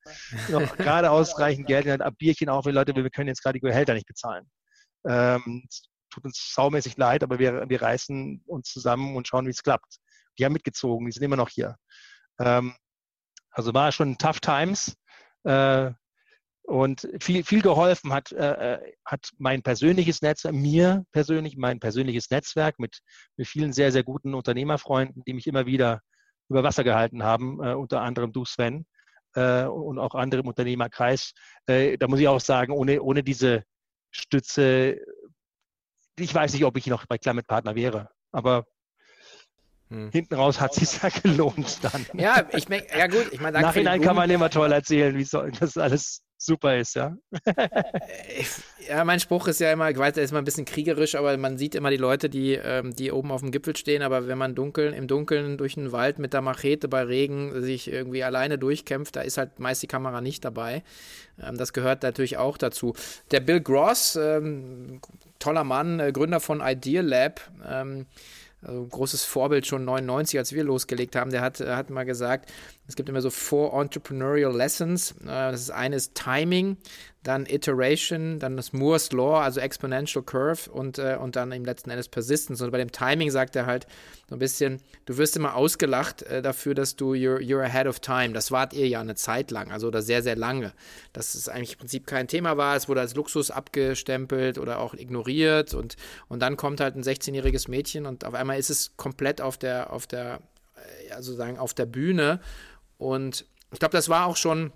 [0.50, 2.02] noch gerade ausreichend Geld.
[2.02, 4.50] Ab Bierchen auf, Leute, wir können jetzt gerade die Gehälter nicht bezahlen.
[5.06, 5.68] Ähm,
[6.10, 9.98] tut uns saumäßig leid, aber wir, wir reißen uns zusammen und schauen, wie es klappt.
[10.40, 11.76] Die haben mitgezogen, die sind immer noch hier.
[12.40, 12.76] Ähm,
[13.52, 14.96] also war schon tough times.
[15.44, 15.92] Äh,
[16.64, 22.30] und viel, viel geholfen hat, äh, äh, hat mein persönliches Netzwerk, mir persönlich, mein persönliches
[22.30, 23.00] Netzwerk mit,
[23.36, 26.02] mit vielen sehr, sehr guten Unternehmerfreunden, die mich immer wieder
[26.50, 28.86] über Wasser gehalten haben, äh, unter anderem du Sven
[29.36, 31.34] äh, und auch andere im Unternehmerkreis.
[31.66, 33.64] Äh, da muss ich auch sagen, ohne, ohne diese
[34.12, 35.00] Stütze,
[36.18, 38.66] ich weiß nicht, ob ich noch bei Climate Partner wäre, aber
[39.90, 40.10] hm.
[40.12, 42.06] Hinten raus hat sich ja gelohnt dann.
[42.14, 45.78] Ja, ich ja gut, ich meine, Nachhinein kann man immer toll erzählen, wie so, das
[45.78, 47.18] alles super ist, ja.
[48.88, 51.36] ja, mein Spruch ist ja immer, ich weiß, der ist mal ein bisschen kriegerisch, aber
[51.38, 54.38] man sieht immer die Leute, die, ähm, die oben auf dem Gipfel stehen, aber wenn
[54.38, 58.58] man dunkeln, im Dunkeln durch den Wald mit der Machete bei Regen sich irgendwie alleine
[58.58, 60.84] durchkämpft, da ist halt meist die Kamera nicht dabei.
[61.42, 62.94] Ähm, das gehört natürlich auch dazu.
[63.32, 65.00] Der Bill Gross, ähm,
[65.40, 68.06] toller Mann, äh, Gründer von Ideal Lab, ähm,
[68.66, 72.52] also großes Vorbild schon 99, als wir losgelegt haben, der hat, hat mal gesagt,
[72.88, 75.12] es gibt immer so four entrepreneurial lessons.
[75.22, 76.78] Äh, das ist eines Timing,
[77.24, 81.90] dann Iteration, dann das Moore's Law, also Exponential Curve und, äh, und dann im letzten
[81.90, 82.62] Endes Persistence.
[82.62, 83.88] Und bei dem Timing sagt er halt
[84.30, 88.00] so ein bisschen, du wirst immer ausgelacht äh, dafür, dass du you're, you're ahead of
[88.00, 88.34] time.
[88.34, 90.74] Das wart ihr ja eine Zeit lang, also oder sehr, sehr lange.
[91.14, 92.76] Dass es eigentlich im Prinzip kein Thema war.
[92.76, 95.96] Es wurde als Luxus abgestempelt oder auch ignoriert und,
[96.28, 99.94] und dann kommt halt ein 16-jähriges Mädchen und auf einmal ist es komplett auf der,
[99.94, 100.40] auf der,
[101.12, 102.40] also sagen, auf der Bühne
[102.98, 104.72] und ich glaube, das war auch schon,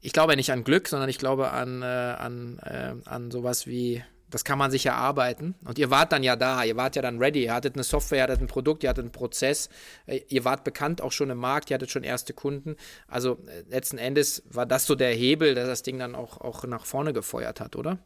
[0.00, 4.02] ich glaube nicht an Glück, sondern ich glaube an, äh, an, äh, an sowas wie,
[4.30, 5.54] das kann man sich erarbeiten.
[5.64, 8.18] Und ihr wart dann ja da, ihr wart ja dann ready, ihr hattet eine Software,
[8.18, 9.68] ihr hattet ein Produkt, ihr hattet einen Prozess,
[10.06, 12.76] äh, ihr wart bekannt auch schon im Markt, ihr hattet schon erste Kunden.
[13.08, 16.64] Also äh, letzten Endes war das so der Hebel, der das Ding dann auch, auch
[16.64, 17.98] nach vorne gefeuert hat, oder?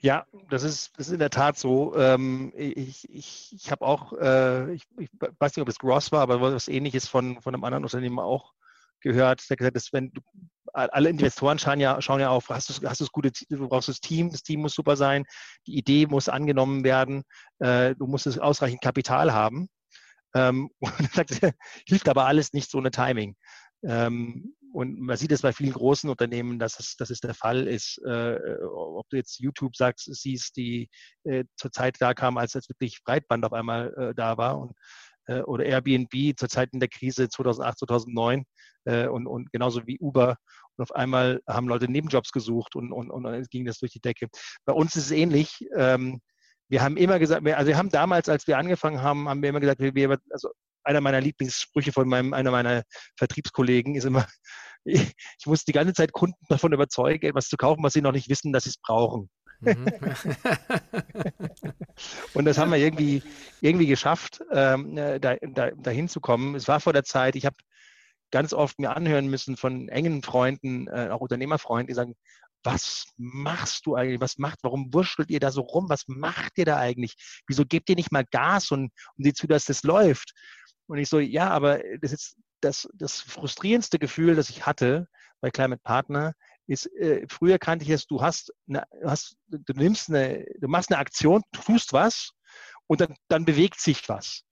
[0.00, 1.96] Ja, das ist, das ist in der Tat so.
[1.96, 5.08] Ähm, ich ich, ich habe auch, äh, ich, ich,
[5.38, 8.52] weiß nicht, ob es Gross war, aber was ähnliches von, von einem anderen Unternehmen auch
[9.00, 10.20] gehört, der gesagt hat, wenn du,
[10.76, 13.88] alle Investoren schauen ja, schauen ja auf, hast du, hast du das gute, du brauchst
[13.88, 15.24] das Team, das Team muss super sein,
[15.66, 17.22] die Idee muss angenommen werden,
[17.58, 19.68] äh, du musst ausreichend Kapital haben.
[20.34, 21.40] Ähm, und sagt,
[21.86, 23.36] hilft aber alles nicht so eine Timing.
[23.84, 27.66] Ähm, und man sieht es bei vielen großen Unternehmen, dass es, dass es der Fall
[27.66, 27.98] ist.
[28.04, 30.90] Äh, ob du jetzt YouTube sagst, siehst, die
[31.24, 34.72] äh, zur Zeit da kam, als jetzt wirklich Breitband auf einmal äh, da war und
[35.26, 38.44] äh, oder Airbnb zur Zeit in der Krise 2008, 2009
[38.84, 40.36] äh, und, und genauso wie Uber.
[40.76, 44.00] Und auf einmal haben Leute Nebenjobs gesucht und, und, und dann ging das durch die
[44.00, 44.28] Decke.
[44.64, 45.66] Bei uns ist es ähnlich.
[45.76, 46.20] Ähm,
[46.68, 49.60] wir haben immer gesagt, also wir haben damals, als wir angefangen haben, haben wir immer
[49.60, 50.50] gesagt, wir, also
[50.86, 52.82] einer meiner Lieblingssprüche von meinem, einer meiner
[53.16, 54.26] Vertriebskollegen ist immer,
[54.84, 58.28] ich muss die ganze Zeit Kunden davon überzeugen, etwas zu kaufen, was sie noch nicht
[58.28, 59.28] wissen, dass sie es brauchen.
[59.60, 59.86] Mhm.
[62.34, 63.22] und das haben wir irgendwie,
[63.60, 66.54] irgendwie geschafft, ähm, äh, da, da, dahin zu kommen.
[66.54, 67.56] Es war vor der Zeit, ich habe
[68.30, 72.14] ganz oft mir anhören müssen von engen Freunden, äh, auch Unternehmerfreunden, die sagen,
[72.62, 74.20] was machst du eigentlich?
[74.20, 75.88] Was macht, warum wurschtelt ihr da so rum?
[75.88, 77.14] Was macht ihr da eigentlich?
[77.46, 80.32] Wieso gebt ihr nicht mal Gas und, und seht zu, dass das läuft?
[80.88, 85.06] Und ich so, ja, aber das ist das, das frustrierendste Gefühl, das ich hatte
[85.40, 86.32] bei Climate Partner,
[86.66, 90.90] ist, äh, früher kannte ich es, du hast, eine, hast, du nimmst eine, du machst
[90.90, 92.30] eine Aktion, tust was
[92.86, 94.42] und dann, dann bewegt sich was.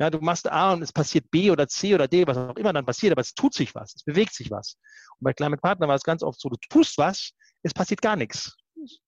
[0.00, 2.72] Ja, du machst A und es passiert B oder C oder D, was auch immer
[2.72, 4.76] dann passiert, aber es tut sich was, es bewegt sich was.
[5.18, 7.30] Und bei Climate Partner war es ganz oft so, du tust was,
[7.62, 8.56] es passiert gar nichts.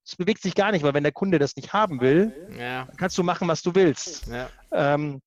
[0.05, 2.89] Es bewegt sich gar nicht, weil wenn der Kunde das nicht haben will, ja.
[2.97, 4.27] kannst du machen, was du willst.
[4.29, 4.49] Ja.
[4.73, 5.21] Ähm,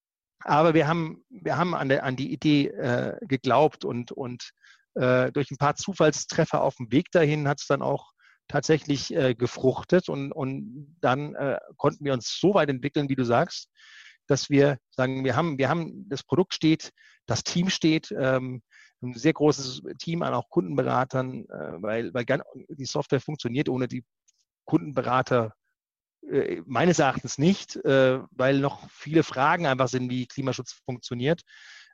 [0.45, 4.51] aber wir haben, wir haben an, der, an die Idee äh, geglaubt und, und
[4.99, 8.11] äh, durch ein paar Zufallstreffer auf dem Weg dahin hat es dann auch
[8.47, 13.23] tatsächlich äh, gefruchtet und, und dann äh, konnten wir uns so weit entwickeln, wie du
[13.23, 13.69] sagst,
[14.27, 16.91] dass wir sagen, wir haben, wir haben, das Produkt steht,
[17.27, 18.61] das Team steht, ähm,
[19.01, 22.25] ein sehr großes Team an auch Kundenberatern, äh, weil, weil
[22.69, 24.03] die Software funktioniert ohne die
[24.65, 25.53] Kundenberater
[26.29, 31.41] äh, meines Erachtens nicht, äh, weil noch viele Fragen einfach sind, wie Klimaschutz funktioniert.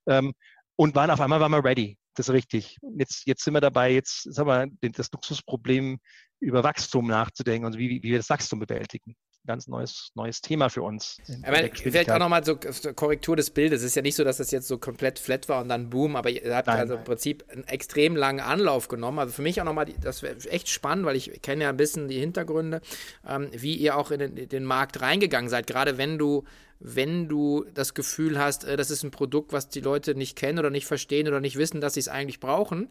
[0.07, 0.33] Ähm,
[0.75, 1.97] und waren auf einmal waren wir ready.
[2.15, 2.77] Das ist richtig.
[2.97, 4.49] Jetzt, jetzt sind wir dabei, jetzt sagen
[4.81, 5.99] wir, das Luxusproblem
[6.39, 10.81] über Wachstum nachzudenken und wie, wie wir das Wachstum bewältigen ganz neues, neues Thema für
[10.81, 11.17] uns.
[11.43, 13.81] Aber vielleicht auch nochmal so Korrektur des Bildes.
[13.81, 16.15] Es ist ja nicht so, dass das jetzt so komplett flat war und dann boom,
[16.15, 19.19] aber ihr habt nein, also im Prinzip einen extrem langen Anlauf genommen.
[19.19, 22.07] Also für mich auch nochmal, das wäre echt spannend, weil ich kenne ja ein bisschen
[22.07, 22.81] die Hintergründe,
[23.27, 25.67] ähm, wie ihr auch in den, den, Markt reingegangen seid.
[25.67, 26.43] Gerade wenn du,
[26.79, 30.59] wenn du das Gefühl hast, äh, das ist ein Produkt, was die Leute nicht kennen
[30.59, 32.89] oder nicht verstehen oder nicht wissen, dass sie es eigentlich brauchen.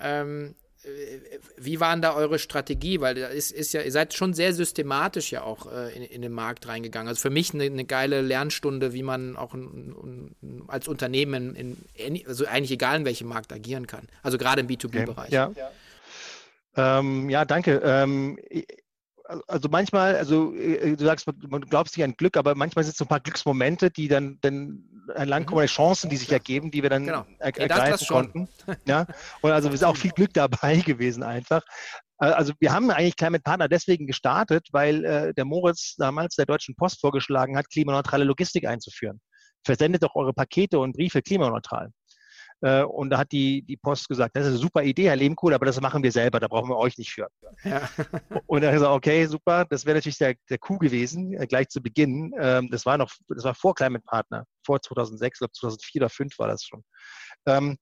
[0.00, 0.54] Ähm,
[1.56, 3.00] wie waren da eure Strategie?
[3.00, 6.22] Weil da ist, ist ja, ihr seid schon sehr systematisch ja auch äh, in, in,
[6.22, 7.08] den Markt reingegangen.
[7.08, 11.76] Also für mich eine, eine geile Lernstunde, wie man auch ein, ein, als Unternehmen in,
[11.94, 14.08] in, also eigentlich egal in welchem Markt agieren kann.
[14.22, 15.30] Also gerade im B2B-Bereich.
[15.30, 15.52] Ja.
[15.56, 16.98] Ja.
[16.98, 17.80] Ähm, ja, danke.
[17.82, 18.38] Ähm,
[19.46, 22.98] also manchmal, also äh, du sagst, man glaubst nicht an Glück, aber manchmal sind es
[22.98, 25.74] so ein paar Glücksmomente, die dann, dann langkommende mhm.
[25.74, 27.26] Chancen, die sich ergeben, die wir dann genau.
[27.38, 28.48] er ergreifen konnten.
[28.86, 29.06] Ja,
[29.40, 31.62] und also es ist auch viel Glück dabei gewesen einfach.
[32.20, 36.46] Äh, also wir haben eigentlich Climate Partner deswegen gestartet, weil äh, der Moritz damals der
[36.46, 39.20] Deutschen Post vorgeschlagen hat, klimaneutrale Logistik einzuführen.
[39.64, 41.90] Versendet doch eure Pakete und Briefe klimaneutral.
[42.64, 45.52] Äh, und da hat die, die Post gesagt, das ist eine super Idee, Herr Lehmkohl,
[45.52, 47.28] aber das machen wir selber, da brauchen wir euch nicht für.
[47.62, 47.86] Ja.
[48.46, 51.68] Und er hat gesagt, okay, super, das wäre natürlich der, der Coup gewesen, äh, gleich
[51.68, 52.32] zu Beginn.
[52.38, 56.38] Ähm, das war noch, das war vor Climate Partner, vor 2006, glaube 2004 oder 2005
[56.38, 56.82] war das schon.
[57.46, 57.76] Ähm,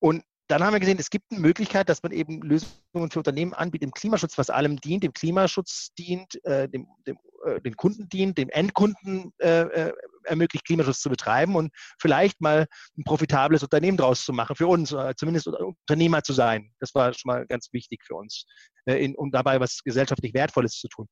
[0.00, 3.52] und dann haben wir gesehen, es gibt eine Möglichkeit, dass man eben Lösungen für Unternehmen
[3.52, 8.08] anbietet im Klimaschutz, was allem dient, dem Klimaschutz dient, äh, dem, dem, äh, dem Kunden
[8.08, 9.92] dient, dem Endkunden äh, äh,
[10.24, 14.92] ermöglicht, Klimaschutz zu betreiben und vielleicht mal ein profitables Unternehmen draus zu machen, für uns,
[14.92, 16.70] äh, zumindest Unternehmer zu sein.
[16.80, 18.46] Das war schon mal ganz wichtig für uns,
[18.86, 21.06] äh, in, um dabei was gesellschaftlich Wertvolles zu tun.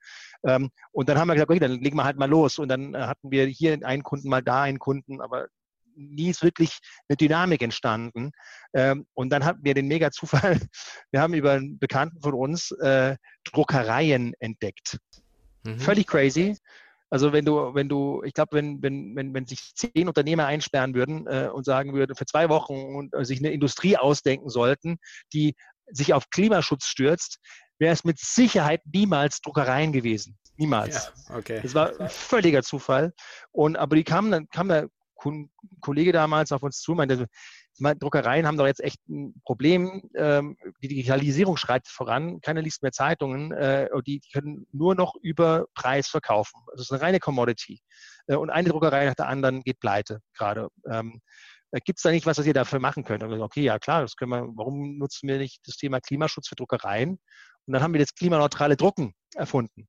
[0.47, 2.59] Ähm, und dann haben wir gesagt, okay, dann legen wir halt mal los.
[2.59, 5.49] Und dann hatten wir hier einen Kunden, mal da einen Kunden, aber
[5.97, 6.79] nie ist wirklich
[7.09, 8.31] eine Dynamik entstanden.
[8.75, 10.61] Ähm, und dann hatten wir den Mega-Zufall,
[11.11, 14.99] wir haben über einen Bekannten von uns äh, Druckereien entdeckt.
[15.65, 15.79] Mhm.
[15.81, 16.57] Völlig crazy.
[17.09, 20.95] Also wenn du, wenn du, ich glaube, wenn, wenn, wenn, wenn sich zehn Unternehmer einsperren
[20.95, 24.99] würden äh, und sagen würden, für zwei Wochen und äh, sich eine Industrie ausdenken sollten,
[25.33, 25.55] die
[25.87, 27.39] sich auf Klimaschutz stürzt,
[27.79, 30.37] wäre es mit Sicherheit niemals Druckereien gewesen.
[30.57, 31.13] Niemals.
[31.29, 31.61] Ja, okay.
[31.63, 33.13] Das war völliger Zufall.
[33.53, 34.89] Und aber die kamen dann, kam der
[35.81, 37.27] Kollege damals auf uns zu, meinte,
[37.79, 40.09] Druckereien haben doch jetzt echt ein Problem.
[40.15, 42.41] Ähm, die Digitalisierung schreitet voran.
[42.41, 43.53] Keiner liest mehr Zeitungen.
[43.53, 46.61] Äh, die können nur noch über Preis verkaufen.
[46.73, 47.81] Das ist eine reine Commodity.
[48.27, 50.69] Äh, und eine Druckerei nach der anderen geht pleite gerade.
[50.91, 51.21] Ähm,
[51.85, 53.23] Gibt es da nicht was, was ihr dafür machen könnt?
[53.23, 56.55] Und okay, ja klar, das können wir, warum nutzen wir nicht das Thema Klimaschutz für
[56.55, 57.19] Druckereien?
[57.67, 59.89] Und dann haben wir das klimaneutrale Drucken erfunden.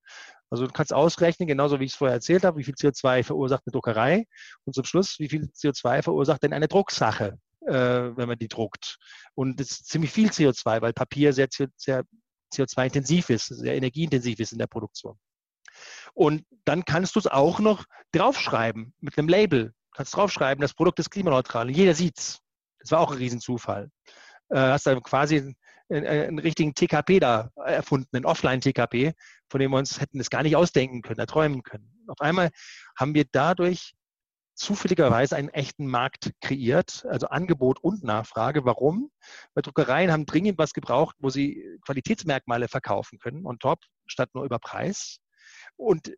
[0.50, 3.63] Also du kannst ausrechnen, genauso wie ich es vorher erzählt habe, wie viel CO2 verursacht
[3.66, 4.26] eine Druckerei
[4.63, 8.98] und zum Schluss, wie viel CO2 verursacht denn eine Drucksache, äh, wenn man die druckt.
[9.36, 12.04] Und das ist ziemlich viel CO2, weil Papier sehr, sehr
[12.54, 15.18] CO2-intensiv ist, sehr energieintensiv ist in der Produktion.
[16.13, 19.66] Und dann kannst du es auch noch draufschreiben mit einem Label.
[19.66, 21.70] Du kannst draufschreiben, das Produkt ist klimaneutral.
[21.70, 22.40] Jeder sieht es.
[22.80, 23.90] Das war auch ein Riesenzufall.
[24.50, 25.56] Äh, hast dann quasi
[25.89, 29.13] einen, einen richtigen TKP da erfunden, einen Offline-TKP,
[29.50, 32.06] von dem wir uns hätten es gar nicht ausdenken können, erträumen können.
[32.08, 32.50] Auf einmal
[32.97, 33.93] haben wir dadurch
[34.58, 38.65] zufälligerweise einen echten Markt kreiert, also Angebot und Nachfrage.
[38.65, 39.12] Warum?
[39.54, 44.43] Weil Druckereien haben dringend was gebraucht, wo sie Qualitätsmerkmale verkaufen können und top, statt nur
[44.43, 45.19] über Preis.
[45.76, 46.12] Und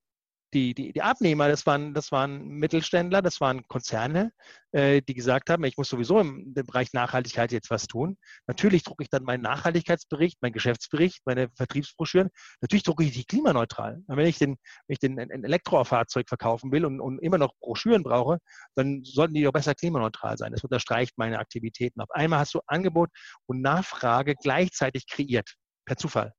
[0.53, 4.31] die, die, die Abnehmer, das waren, das waren Mittelständler, das waren Konzerne,
[4.71, 8.17] äh, die gesagt haben, ich muss sowieso im, im, Bereich Nachhaltigkeit jetzt was tun.
[8.47, 12.29] Natürlich drucke ich dann meinen Nachhaltigkeitsbericht, meinen Geschäftsbericht, meine Vertriebsbroschüren.
[12.61, 14.01] Natürlich drucke ich die klimaneutral.
[14.07, 14.57] wenn ich den,
[14.87, 18.39] wenn ich den ein Elektrofahrzeug verkaufen will und, und immer noch Broschüren brauche,
[18.75, 20.51] dann sollten die doch besser klimaneutral sein.
[20.51, 22.01] Das unterstreicht meine Aktivitäten.
[22.01, 23.09] Auf einmal hast du Angebot
[23.45, 26.33] und Nachfrage gleichzeitig kreiert, per Zufall.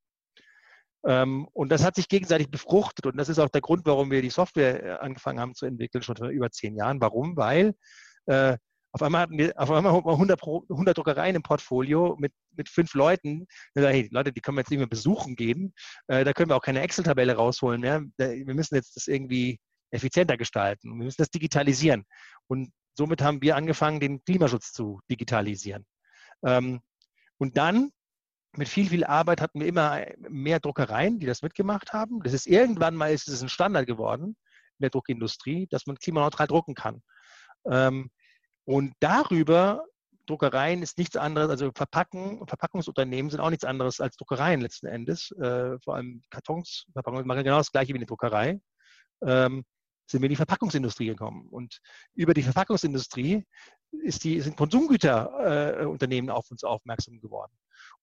[1.06, 4.22] Ähm, und das hat sich gegenseitig befruchtet und das ist auch der Grund, warum wir
[4.22, 7.00] die Software äh, angefangen haben zu entwickeln, schon vor über zehn Jahren.
[7.00, 7.36] Warum?
[7.36, 7.74] Weil
[8.26, 8.56] äh,
[8.92, 13.46] auf einmal hatten wir auf einmal 100, 100 Druckereien im Portfolio mit, mit fünf Leuten.
[13.74, 15.72] Hey, Leute, die können wir jetzt nicht mehr besuchen gehen.
[16.08, 18.02] Äh, da können wir auch keine Excel-Tabelle rausholen mehr.
[18.16, 19.60] wir müssen jetzt das irgendwie
[19.90, 20.90] effizienter gestalten.
[20.98, 22.04] Wir müssen das digitalisieren.
[22.48, 25.86] Und somit haben wir angefangen, den Klimaschutz zu digitalisieren.
[26.44, 26.80] Ähm,
[27.38, 27.90] und dann
[28.56, 32.20] mit viel, viel Arbeit hatten wir immer mehr Druckereien, die das mitgemacht haben.
[32.22, 34.36] Das ist irgendwann mal ist es ein Standard geworden
[34.78, 37.02] in der Druckindustrie, dass man klimaneutral drucken kann.
[37.66, 38.10] Ähm,
[38.64, 39.84] und darüber,
[40.26, 45.30] Druckereien ist nichts anderes, also Verpacken, Verpackungsunternehmen sind auch nichts anderes als Druckereien letzten Endes.
[45.32, 48.60] Äh, vor allem Kartons, Verpackungen machen genau das gleiche wie eine Druckerei.
[49.22, 49.64] Ähm,
[50.06, 51.46] sind wir in die Verpackungsindustrie gekommen.
[51.48, 51.80] Und
[52.14, 53.44] über die Verpackungsindustrie
[53.92, 57.52] die, sind Konsumgüterunternehmen äh, auf uns aufmerksam geworden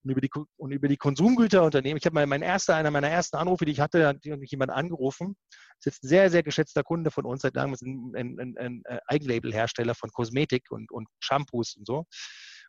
[0.04, 1.98] und über die, und über die Konsumgüterunternehmen.
[1.98, 4.72] Ich habe mal mein erster, einer meiner ersten Anrufe, die ich hatte, hat mich jemand
[4.72, 5.36] angerufen.
[5.50, 7.74] Das ist jetzt ein sehr, sehr geschätzter Kunde von uns seit langem.
[7.74, 12.06] ist ein, ein, ein, ein äh, Eigenlabel-Hersteller von Kosmetik und, und Shampoos und so.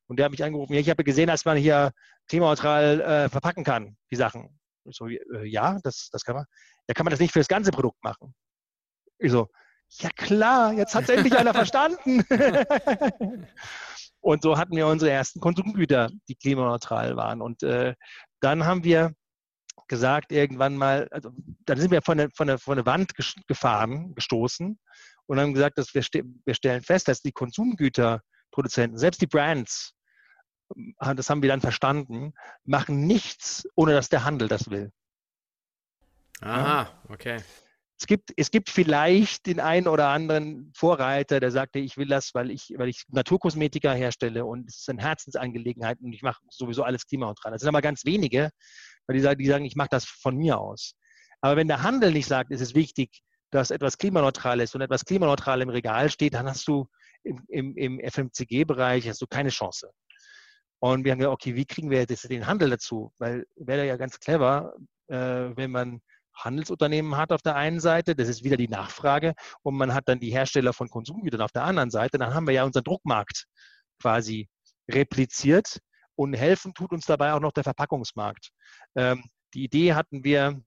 [0.06, 0.72] Und der hat mich angerufen.
[0.72, 1.92] Ja, ich habe gesehen, dass man hier
[2.28, 4.58] klimaneutral äh, verpacken kann, die Sachen.
[4.84, 6.46] Ich so, äh, ja, das, das kann man.
[6.88, 8.34] Ja, kann man das nicht für das ganze Produkt machen?
[9.18, 9.48] Ich so,
[9.90, 12.24] ja klar, jetzt hat es endlich einer verstanden.
[14.20, 17.40] Und so hatten wir unsere ersten Konsumgüter, die klimaneutral waren.
[17.40, 17.94] Und äh,
[18.40, 19.12] dann haben wir
[19.86, 21.30] gesagt, irgendwann mal, also
[21.64, 23.12] dann sind wir von der, von der, von der Wand
[23.46, 24.78] gefahren, gestoßen
[25.26, 26.02] und haben gesagt, dass wir,
[26.44, 29.94] wir stellen fest, dass die Konsumgüterproduzenten, selbst die Brands,
[30.98, 34.92] das haben wir dann verstanden, machen nichts, ohne dass der Handel das will.
[36.40, 37.42] Aha, okay.
[38.00, 42.32] Es gibt, es gibt vielleicht den einen oder anderen Vorreiter, der sagte, ich will das,
[42.32, 46.84] weil ich, weil ich Naturkosmetika herstelle und es ist eine Herzensangelegenheit und ich mache sowieso
[46.84, 47.50] alles klimaneutral.
[47.50, 48.50] Das sind aber ganz wenige,
[49.06, 50.94] weil die sagen, die sagen ich mache das von mir aus.
[51.40, 55.04] Aber wenn der Handel nicht sagt, es ist wichtig, dass etwas klimaneutral ist und etwas
[55.04, 56.88] klimaneutral im Regal steht, dann hast du
[57.24, 59.90] im, im, im FMCG-Bereich hast du keine Chance.
[60.80, 63.12] Und wir haben gesagt, okay, wie kriegen wir jetzt den Handel dazu?
[63.18, 64.74] Weil wäre ja ganz clever,
[65.08, 65.16] äh,
[65.56, 66.00] wenn man
[66.38, 70.20] Handelsunternehmen hat auf der einen Seite, das ist wieder die Nachfrage, und man hat dann
[70.20, 73.46] die Hersteller von Konsumgütern auf der anderen Seite, dann haben wir ja unseren Druckmarkt
[74.00, 74.48] quasi
[74.90, 75.80] repliziert
[76.14, 78.50] und helfen tut uns dabei auch noch der Verpackungsmarkt.
[78.94, 79.24] Ähm,
[79.54, 80.60] die Idee hatten wir,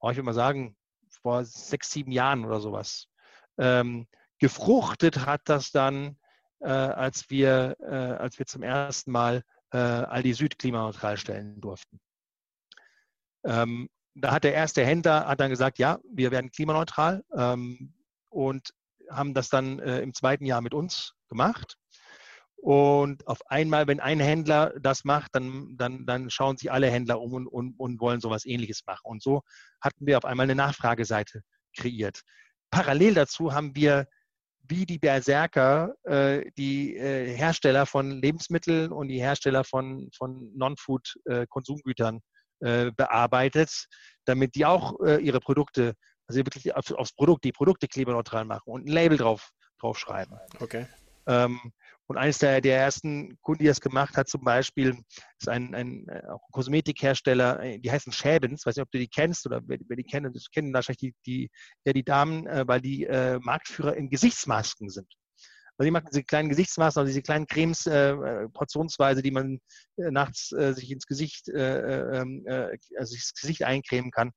[0.00, 0.76] oh, ich würde mal sagen,
[1.22, 3.06] vor sechs, sieben Jahren oder sowas.
[3.58, 4.06] Ähm,
[4.38, 6.18] gefruchtet hat das dann,
[6.60, 12.00] äh, als, wir, äh, als wir zum ersten Mal äh, Aldi Süd klimaneutral stellen durften.
[13.44, 17.94] Ähm, da hat der erste Händler hat dann gesagt, ja, wir werden klimaneutral ähm,
[18.30, 18.70] und
[19.10, 21.76] haben das dann äh, im zweiten Jahr mit uns gemacht.
[22.56, 27.20] Und auf einmal, wenn ein Händler das macht, dann, dann, dann schauen sich alle Händler
[27.20, 29.02] um und, und, und wollen sowas ähnliches machen.
[29.04, 29.42] Und so
[29.82, 31.42] hatten wir auf einmal eine Nachfrageseite
[31.76, 32.22] kreiert.
[32.70, 34.06] Parallel dazu haben wir
[34.66, 42.20] wie die Berserker äh, die äh, Hersteller von Lebensmitteln und die Hersteller von, von Non-Food-Konsumgütern
[42.64, 43.86] äh, bearbeitet,
[44.24, 45.94] damit die auch äh, ihre Produkte,
[46.26, 50.38] also wirklich auf, aufs Produkt, die Produkte klimaneutral machen und ein Label drauf, drauf schreiben.
[50.60, 50.86] Okay.
[51.26, 51.60] Ähm,
[52.06, 54.96] und eines der, der ersten Kunden, die das gemacht hat, zum Beispiel,
[55.38, 59.08] ist ein, ein, äh, ein Kosmetikhersteller, die heißen Schäbens, ich weiß nicht, ob du die
[59.08, 61.50] kennst oder wer, wer die kennen, das kennen wahrscheinlich die, die,
[61.84, 65.12] ja, die Damen, äh, weil die äh, Marktführer in Gesichtsmasken sind.
[65.76, 69.58] Also die machen diese kleinen Gesichtsmasken, also diese kleinen Cremes äh, äh, portionsweise, die man
[69.96, 74.30] äh, nachts äh, sich ins Gesicht, äh, ähm, äh, also ins Gesicht eincremen kann.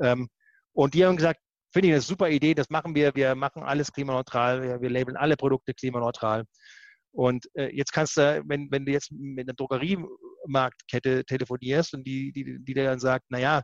[0.00, 0.28] Ähm,
[0.72, 1.40] und die haben gesagt,
[1.72, 5.16] finde ich eine super Idee, das machen wir, wir machen alles klimaneutral, wir, wir labeln
[5.16, 6.44] alle Produkte klimaneutral.
[7.10, 12.58] Und jetzt kannst du, wenn, wenn du jetzt mit einer Drogeriemarktkette telefonierst und die, die,
[12.60, 13.62] die dann sagt, naja,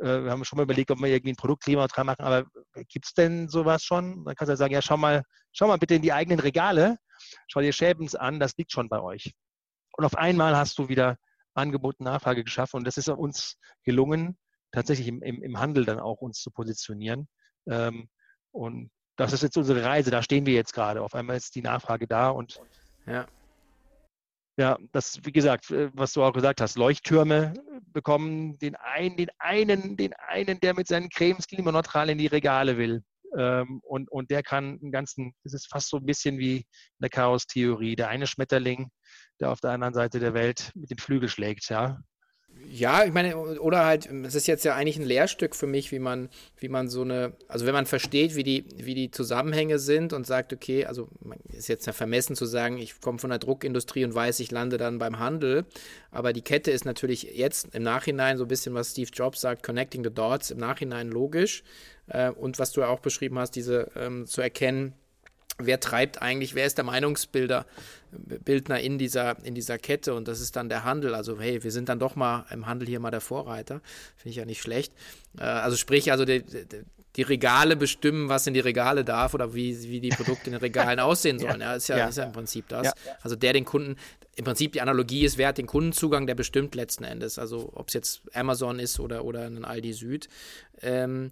[0.00, 2.44] äh, wir haben schon mal überlegt, ob wir irgendwie ein Produkt klimaneutral machen, aber
[2.88, 4.24] gibt es denn sowas schon?
[4.24, 5.22] Dann kannst du sagen, ja, schau mal,
[5.52, 6.96] schau mal bitte in die eigenen Regale,
[7.48, 9.32] schau dir Schäbens an, das liegt schon bei euch.
[9.96, 11.16] Und auf einmal hast du wieder
[11.54, 14.38] Angebot und Nachfrage geschaffen und das ist uns gelungen,
[14.72, 17.28] tatsächlich im, im, im Handel dann auch uns zu positionieren.
[17.66, 18.08] Ähm,
[18.52, 21.02] und das ist jetzt unsere Reise, da stehen wir jetzt gerade.
[21.02, 22.60] Auf einmal ist die Nachfrage da und
[23.06, 23.26] ja.
[24.60, 27.54] Ja, das, wie gesagt, äh, was du auch gesagt hast, Leuchttürme
[27.94, 32.76] bekommen den einen, den einen, den einen, der mit seinen Cremes klimaneutral in die Regale
[32.76, 33.02] will.
[33.38, 36.66] Ähm, und, und der kann einen ganzen, das ist fast so ein bisschen wie
[37.00, 37.96] eine Chaos-Theorie.
[37.96, 38.90] Der eine Schmetterling,
[39.40, 41.98] der auf der anderen Seite der Welt mit den Flügeln schlägt, ja.
[42.68, 45.98] Ja, ich meine, oder halt, es ist jetzt ja eigentlich ein Lehrstück für mich, wie
[45.98, 50.12] man, wie man so eine, also wenn man versteht, wie die, wie die Zusammenhänge sind
[50.12, 51.08] und sagt, okay, also
[51.48, 54.78] ist jetzt ja vermessen zu sagen, ich komme von der Druckindustrie und weiß, ich lande
[54.78, 55.64] dann beim Handel,
[56.10, 59.62] aber die Kette ist natürlich jetzt im Nachhinein so ein bisschen, was Steve Jobs sagt,
[59.62, 61.62] connecting the dots, im Nachhinein logisch.
[62.06, 64.94] Äh, und was du ja auch beschrieben hast, diese ähm, zu erkennen,
[65.66, 67.66] wer treibt eigentlich, wer ist der Meinungsbilder,
[68.12, 71.14] Bildner in dieser, in dieser Kette und das ist dann der Handel.
[71.14, 73.80] Also hey, wir sind dann doch mal im Handel hier mal der Vorreiter.
[74.16, 74.92] Finde ich ja nicht schlecht.
[75.38, 76.42] Äh, also sprich, also die,
[77.16, 80.60] die, Regale bestimmen, was in die Regale darf oder wie, wie die Produkte in den
[80.60, 81.60] Regalen aussehen sollen.
[81.60, 82.08] Ja, ist ja, ja.
[82.08, 82.86] ist ja im Prinzip das.
[82.86, 82.92] Ja.
[83.22, 83.96] Also der den Kunden,
[84.36, 87.38] im Prinzip die Analogie ist, wer hat den Kundenzugang, der bestimmt letzten Endes.
[87.38, 90.28] Also ob es jetzt Amazon ist oder, oder ein Aldi Süd.
[90.82, 91.30] Ähm,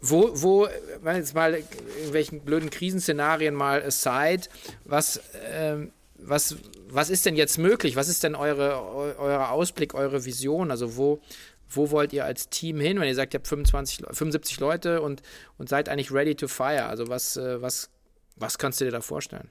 [0.00, 0.68] wo, wo,
[1.04, 4.48] jetzt mal in welchen blöden Krisenszenarien mal aside,
[4.84, 6.56] was, ähm, was,
[6.88, 7.96] was ist denn jetzt möglich?
[7.96, 10.70] Was ist denn eure, euer Ausblick, eure Vision?
[10.70, 11.20] Also wo,
[11.68, 15.22] wo wollt ihr als Team hin, wenn ihr sagt, ihr habt 25, 75 Leute und,
[15.58, 16.86] und seid eigentlich ready to fire?
[16.86, 17.90] Also was, äh, was,
[18.36, 19.48] was kannst du dir da vorstellen?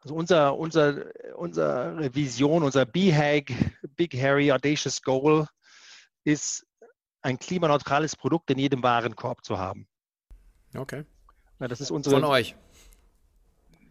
[0.00, 1.04] Also unser, unser,
[1.36, 3.52] unsere Vision, unser BHAG,
[3.96, 5.46] Big Harry Audacious Goal
[6.24, 6.66] ist
[7.24, 9.88] ein klimaneutrales Produkt in jedem Warenkorb zu haben.
[10.76, 11.04] Okay.
[11.58, 12.16] Ja, das ist unsere.
[12.16, 12.54] Von euch.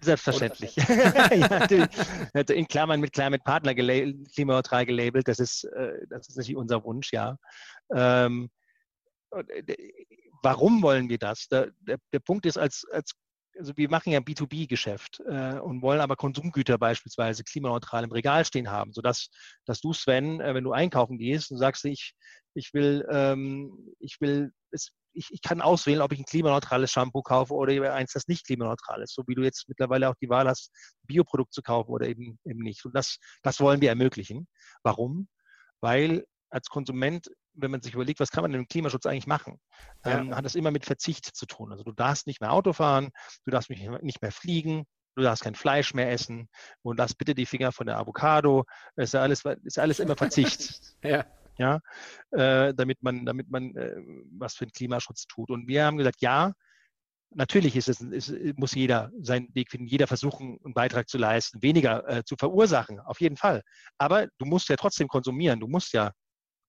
[0.01, 0.75] Selbstverständlich.
[0.75, 6.83] ja, in Klammern mit Climate Partner klimaneutral gelabelt, das ist, äh, das ist natürlich unser
[6.83, 7.37] Wunsch, ja.
[7.95, 8.49] Ähm,
[9.31, 9.75] äh,
[10.43, 11.47] warum wollen wir das?
[11.47, 13.13] Der, der, der Punkt ist, als, als
[13.57, 18.71] also wir machen ja B2B-Geschäft äh, und wollen aber Konsumgüter beispielsweise klimaneutral im Regal stehen
[18.71, 19.29] haben, sodass
[19.65, 22.13] dass du, Sven, äh, wenn du einkaufen gehst und sagst, ich,
[22.53, 27.21] ich will, ähm, ich will, es, ich, ich kann auswählen, ob ich ein klimaneutrales Shampoo
[27.21, 30.47] kaufe oder eins, das nicht klimaneutral ist, so wie du jetzt mittlerweile auch die Wahl
[30.47, 30.71] hast,
[31.03, 32.83] Bioprodukt zu kaufen oder eben, eben nicht.
[32.85, 34.47] Und das, das wollen wir ermöglichen.
[34.81, 35.27] Warum?
[35.81, 39.59] Weil als Konsument wenn man sich überlegt, was kann man denn im Klimaschutz eigentlich machen,
[40.05, 40.19] ja.
[40.19, 41.71] ähm, hat das immer mit Verzicht zu tun.
[41.71, 43.09] Also du darfst nicht mehr Auto fahren,
[43.45, 44.85] du darfst nicht mehr fliegen,
[45.15, 46.49] du darfst kein Fleisch mehr essen
[46.81, 48.65] und lass bitte die Finger von der Avocado.
[48.95, 50.95] Ist ja alles, ist alles immer Verzicht.
[51.03, 51.25] ja.
[51.59, 51.81] Ja,
[52.31, 53.95] äh, damit man, damit man äh,
[54.39, 55.51] was für den Klimaschutz tut.
[55.51, 56.53] Und wir haben gesagt, ja,
[57.35, 61.61] natürlich ist es, ist, muss jeder seinen Weg finden, jeder versuchen, einen Beitrag zu leisten,
[61.61, 63.61] weniger äh, zu verursachen, auf jeden Fall.
[63.99, 66.11] Aber du musst ja trotzdem konsumieren, du musst ja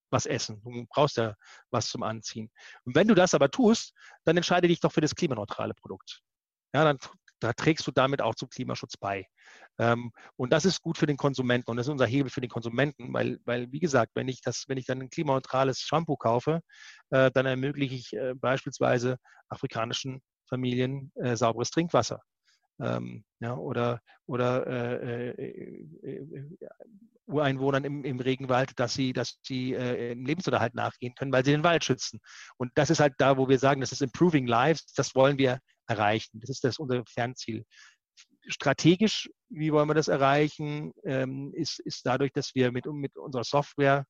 [0.09, 0.61] was essen.
[0.63, 1.35] Du brauchst ja
[1.71, 2.51] was zum Anziehen.
[2.83, 3.93] Und wenn du das aber tust,
[4.23, 6.21] dann entscheide dich doch für das klimaneutrale Produkt.
[6.73, 6.97] Ja, dann
[7.39, 9.27] da trägst du damit auch zum Klimaschutz bei.
[9.77, 12.49] Ähm, und das ist gut für den Konsumenten und das ist unser Hebel für den
[12.49, 16.61] Konsumenten, weil, weil wie gesagt, wenn ich das, wenn ich dann ein klimaneutrales Shampoo kaufe,
[17.09, 19.17] äh, dann ermögliche ich äh, beispielsweise
[19.49, 22.21] afrikanischen Familien äh, sauberes Trinkwasser.
[22.79, 25.71] Ähm, ja, oder oder äh, äh,
[26.03, 26.49] äh,
[27.27, 31.51] Ureinwohnern im, im Regenwald, dass sie, dass sie äh, im Lebensunterhalt nachgehen können, weil sie
[31.51, 32.19] den Wald schützen.
[32.57, 35.59] Und das ist halt da, wo wir sagen, das ist Improving Lives, das wollen wir
[35.87, 36.39] erreichen.
[36.39, 37.63] Das ist das unser Fernziel.
[38.47, 43.43] Strategisch, wie wollen wir das erreichen, ähm, ist, ist dadurch, dass wir mit, mit unserer
[43.43, 44.05] Software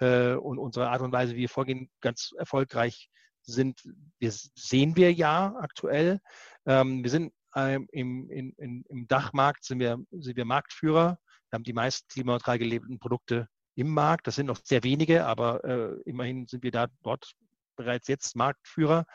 [0.00, 3.08] äh, und unserer Art und Weise, wie wir vorgehen, ganz erfolgreich
[3.42, 3.80] sind.
[4.18, 6.20] Wir sehen wir ja aktuell.
[6.66, 11.18] Ähm, wir sind im, in, in, im Dachmarkt sind wir, sind wir Marktführer.
[11.50, 14.26] Wir haben die meisten klimaneutral gelebten Produkte im Markt.
[14.26, 17.32] Das sind noch sehr wenige, aber äh, immerhin sind wir da dort
[17.76, 19.06] bereits jetzt Marktführer.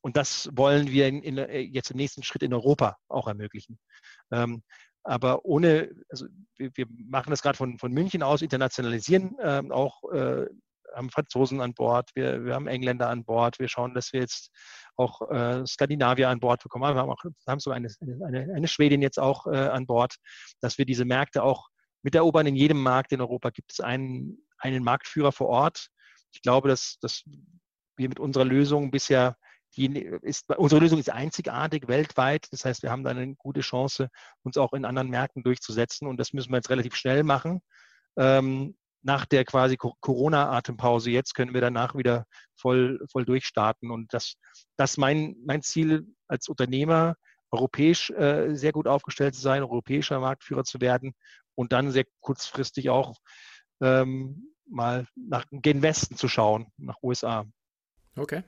[0.00, 3.78] Und das wollen wir in, in, äh, jetzt im nächsten Schritt in Europa auch ermöglichen.
[4.30, 4.62] Ähm,
[5.04, 6.26] aber ohne, also
[6.56, 10.46] wir, wir machen das gerade von, von München aus, internationalisieren ähm, auch äh,
[10.94, 14.50] haben Franzosen an Bord, wir, wir haben Engländer an Bord, wir schauen, dass wir jetzt
[14.96, 16.94] auch äh, Skandinavier an Bord bekommen.
[16.94, 20.16] Wir haben, auch, haben so eine, eine, eine Schwedin jetzt auch äh, an Bord,
[20.60, 21.68] dass wir diese Märkte auch
[22.02, 22.46] mit erobern.
[22.46, 25.88] In jedem Markt in Europa gibt es einen, einen Marktführer vor Ort.
[26.32, 27.22] Ich glaube, dass, dass
[27.96, 29.36] wir mit unserer Lösung bisher
[29.76, 32.46] die ist, unsere Lösung ist einzigartig weltweit.
[32.52, 34.08] Das heißt, wir haben da eine gute Chance,
[34.42, 36.08] uns auch in anderen Märkten durchzusetzen.
[36.08, 37.60] Und das müssen wir jetzt relativ schnell machen.
[38.16, 38.76] Ähm,
[39.08, 43.90] nach der quasi Corona-Atempause jetzt können wir danach wieder voll, voll durchstarten.
[43.90, 44.34] Und das,
[44.76, 47.14] das mein, mein Ziel als Unternehmer,
[47.50, 51.14] europäisch äh, sehr gut aufgestellt zu sein, europäischer Marktführer zu werden
[51.54, 53.16] und dann sehr kurzfristig auch
[53.80, 57.46] ähm, mal nach gen Westen zu schauen, nach USA.
[58.14, 58.42] Okay.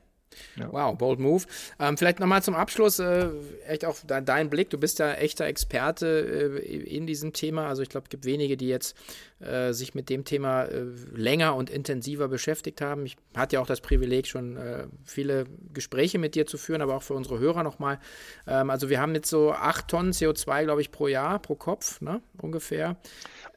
[0.57, 0.72] Ja.
[0.72, 1.45] Wow, bold move.
[1.78, 3.28] Ähm, vielleicht nochmal zum Abschluss, äh,
[3.66, 4.70] echt auch de dein Blick.
[4.70, 7.66] Du bist ja echter Experte äh, in diesem Thema.
[7.68, 8.97] Also ich glaube, es gibt wenige, die jetzt
[9.41, 13.07] äh, sich mit dem Thema äh, länger und intensiver beschäftigt haben.
[13.07, 16.97] Ich hatte ja auch das Privileg, schon äh, viele Gespräche mit dir zu führen, aber
[16.97, 17.99] auch für unsere Hörer nochmal.
[18.47, 22.01] Ähm, also wir haben jetzt so acht Tonnen CO2, glaube ich, pro Jahr, pro Kopf,
[22.01, 22.20] ne?
[22.41, 22.97] ungefähr.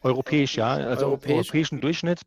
[0.02, 0.74] Europäisch, ja.
[0.74, 1.34] Also Europäisch.
[1.34, 2.22] europäischen Durchschnitt.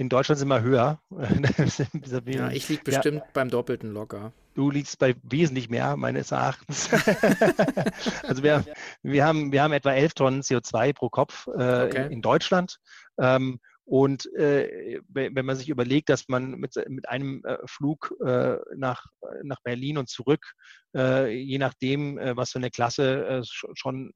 [0.00, 1.00] In Deutschland sind wir höher.
[2.26, 3.26] ja, ich liege bestimmt ja.
[3.34, 4.32] beim Doppelten locker.
[4.54, 6.88] Du liegst bei wesentlich mehr, meines Erachtens.
[8.22, 8.64] also wir,
[9.02, 12.06] wir, haben, wir haben etwa 11 Tonnen CO2 pro Kopf äh, okay.
[12.06, 12.78] in, in, Deutschland.
[13.18, 18.56] Ähm, und äh, wenn man sich überlegt, dass man mit, mit einem äh, Flug äh,
[18.76, 19.04] nach,
[19.42, 20.52] nach Berlin und zurück,
[20.94, 23.42] äh, je nachdem, äh, was für eine Klasse, äh,
[23.74, 24.12] schon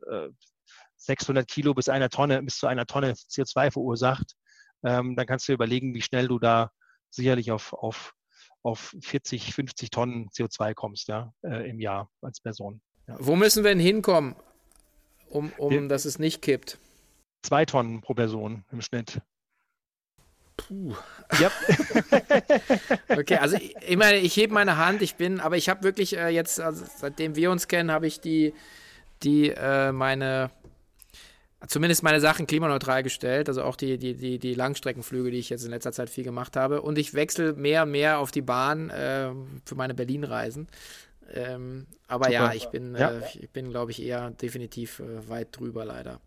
[0.97, 4.37] 600 Kilo bis einer Tonne, bis zu einer Tonne CO2 verursacht,
[4.85, 6.73] ähm, dann kannst du überlegen, wie schnell du da
[7.11, 8.15] sicherlich auf, auf,
[8.63, 12.81] auf 40, 50 Tonnen CO2 kommst ja, äh, im Jahr als Person.
[13.07, 13.17] Ja.
[13.19, 14.37] Wo müssen wir denn hinkommen,
[15.29, 16.79] um, um wir, dass es nicht kippt?
[17.43, 19.21] Zwei Tonnen pro Person im Schnitt.
[20.57, 20.95] Puh.
[21.41, 21.51] Ja.
[23.09, 26.17] okay, also ich, ich meine, ich hebe meine Hand, ich bin, aber ich habe wirklich
[26.17, 28.55] äh, jetzt, also seitdem wir uns kennen, habe ich die,
[29.23, 30.51] die äh, meine
[31.67, 35.65] zumindest meine Sachen klimaneutral gestellt, also auch die, die, die, die Langstreckenflüge, die ich jetzt
[35.65, 36.83] in letzter Zeit viel gemacht habe.
[36.83, 39.31] Und ich wechsle mehr und mehr auf die Bahn äh,
[39.65, 40.69] für meine Berlin-Reisen.
[41.35, 42.35] Ähm, aber Super.
[42.35, 43.11] ja, ich bin, ja.
[43.11, 46.21] Äh, ich bin, glaube ich, eher definitiv äh, weit drüber leider.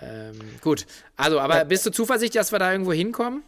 [0.00, 0.86] Ähm, gut,
[1.16, 3.44] also, aber bist du zuversichtlich, dass wir da irgendwo hinkommen?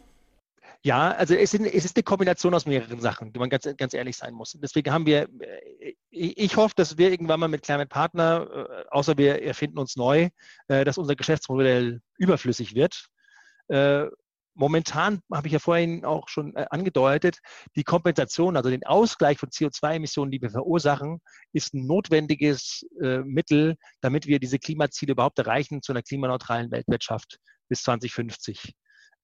[0.83, 3.93] Ja, also es, sind, es, ist eine Kombination aus mehreren Sachen, die man ganz, ganz
[3.93, 4.57] ehrlich sein muss.
[4.61, 9.17] Deswegen haben wir, äh, ich hoffe, dass wir irgendwann mal mit Climate Partner, äh, außer
[9.17, 10.29] wir erfinden uns neu,
[10.67, 13.07] äh, dass unser Geschäftsmodell überflüssig wird.
[14.53, 17.39] Momentan habe ich ja vorhin auch schon angedeutet,
[17.75, 21.19] die Kompensation, also den Ausgleich von CO2-Emissionen, die wir verursachen,
[21.51, 22.87] ist ein notwendiges
[23.25, 28.73] Mittel, damit wir diese Klimaziele überhaupt erreichen zu einer klimaneutralen Weltwirtschaft bis 2050.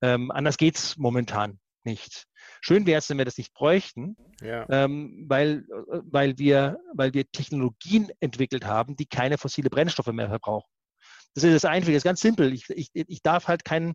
[0.03, 2.25] Ähm, anders geht es momentan nicht.
[2.61, 4.65] Schön wäre es, wenn wir das nicht bräuchten, ja.
[4.69, 10.69] ähm, weil, weil, wir, weil wir Technologien entwickelt haben, die keine fossile Brennstoffe mehr verbrauchen.
[11.35, 12.53] Das ist das Einfache, das ist ganz simpel.
[12.53, 13.93] Ich, ich, ich darf halt kein,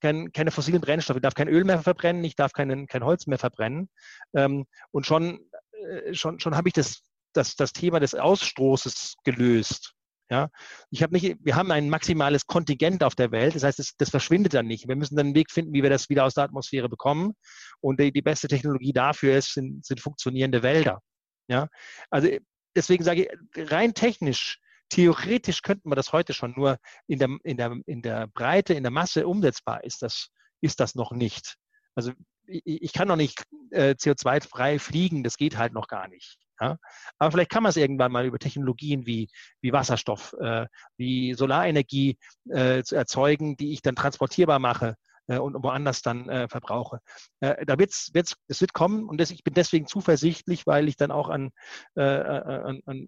[0.00, 3.26] kein, keine fossilen Brennstoffe, ich darf kein Öl mehr verbrennen, ich darf keinen, kein Holz
[3.26, 3.90] mehr verbrennen.
[4.34, 5.40] Ähm, und schon,
[5.72, 7.02] äh, schon, schon habe ich das,
[7.34, 9.94] das, das Thema des Ausstoßes gelöst.
[10.30, 10.48] Ja,
[10.90, 13.56] ich habe nicht, wir haben ein maximales Kontingent auf der Welt.
[13.56, 14.86] Das heißt, das, das, verschwindet dann nicht.
[14.86, 17.32] Wir müssen dann einen Weg finden, wie wir das wieder aus der Atmosphäre bekommen.
[17.80, 21.00] Und die, die beste Technologie dafür ist, sind, sind funktionierende Wälder.
[21.48, 21.66] Ja,
[22.10, 22.28] also
[22.76, 26.78] deswegen sage ich, rein technisch, theoretisch könnten wir das heute schon, nur
[27.08, 30.28] in der, in der, in der Breite, in der Masse umsetzbar ist das,
[30.60, 31.56] ist das noch nicht.
[31.96, 32.12] Also
[32.50, 36.38] ich, kann noch nicht äh, CO2-frei fliegen, das geht halt noch gar nicht.
[36.60, 36.76] Ja?
[37.18, 39.28] Aber vielleicht kann man es irgendwann mal über Technologien wie,
[39.60, 44.96] wie Wasserstoff, äh, wie Solarenergie äh, zu erzeugen, die ich dann transportierbar mache
[45.26, 47.00] äh, und woanders dann äh, verbrauche.
[47.40, 50.96] Äh, da wird's, wird's, es wird kommen und das, ich bin deswegen zuversichtlich, weil ich
[50.96, 51.50] dann auch an,
[51.94, 53.06] an, an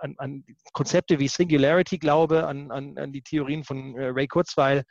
[0.00, 4.84] an, an, Konzepte wie Singularity glaube, an, an, an die Theorien von Ray Kurzweil,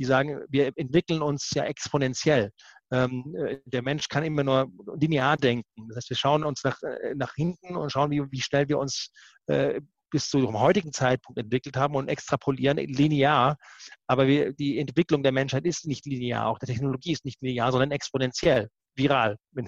[0.00, 2.50] die sagen, wir entwickeln uns ja exponentiell.
[2.90, 5.88] Ähm, äh, der Mensch kann immer nur linear denken.
[5.88, 8.78] Das heißt, wir schauen uns nach, äh, nach hinten und schauen, wie, wie schnell wir
[8.78, 9.10] uns
[9.46, 13.58] äh, bis zum heutigen Zeitpunkt entwickelt haben und extrapolieren linear.
[14.06, 17.70] Aber wir, die Entwicklung der Menschheit ist nicht linear, auch der Technologie ist nicht linear,
[17.70, 18.68] sondern exponentiell
[19.00, 19.36] viral.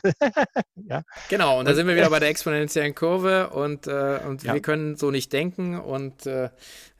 [0.76, 1.02] ja.
[1.28, 4.54] Genau, und da sind wir wieder bei der exponentiellen Kurve und, äh, und ja.
[4.54, 6.50] wir können so nicht denken und äh,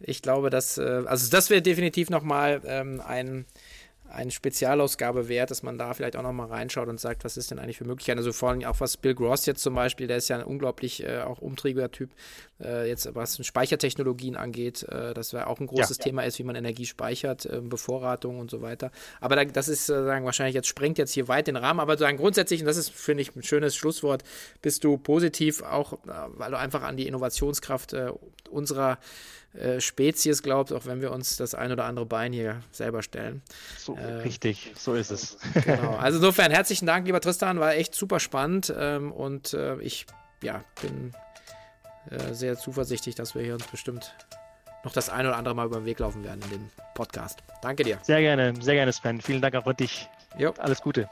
[0.01, 3.47] ich glaube, dass, äh, also das wäre definitiv nochmal ähm, ein
[4.13, 7.59] eine Spezialausgabe wert, dass man da vielleicht auch nochmal reinschaut und sagt, was ist denn
[7.59, 8.19] eigentlich für Möglichkeiten.
[8.19, 11.03] Also vor allem auch was Bill Gross jetzt zum Beispiel, der ist ja ein unglaublich
[11.03, 12.11] äh, auch umtriebiger Typ,
[12.61, 16.45] äh, jetzt was Speichertechnologien angeht, äh, das wäre auch ein großes ja, Thema ist, wie
[16.45, 18.91] man Energie speichert, ähm, Bevorratung und so weiter.
[19.21, 21.97] Aber da, das ist äh, sagen wahrscheinlich jetzt sprengt jetzt hier weit den Rahmen, aber
[21.97, 24.23] sagen grundsätzlich, und das ist, finde ich, ein schönes Schlusswort,
[24.61, 25.97] bist du positiv auch, äh,
[26.37, 28.13] weil du einfach an die Innovationskraft äh,
[28.51, 28.99] unserer
[29.55, 33.43] äh, Spezies glaubt, auch wenn wir uns das ein oder andere Bein hier selber stellen.
[33.77, 35.37] So, äh, richtig, so ist es.
[35.65, 35.97] genau.
[35.99, 40.07] Also insofern herzlichen Dank, lieber Tristan, war echt super spannend ähm, und äh, ich
[40.43, 41.13] ja, bin
[42.11, 44.15] äh, sehr zuversichtlich, dass wir hier uns bestimmt
[44.85, 47.43] noch das ein oder andere Mal über den Weg laufen werden in dem Podcast.
[47.61, 47.99] Danke dir.
[48.03, 49.21] Sehr gerne, sehr gerne, Sven.
[49.21, 50.09] Vielen Dank auch für dich.
[50.39, 50.53] Jo.
[50.59, 51.09] Alles Gute.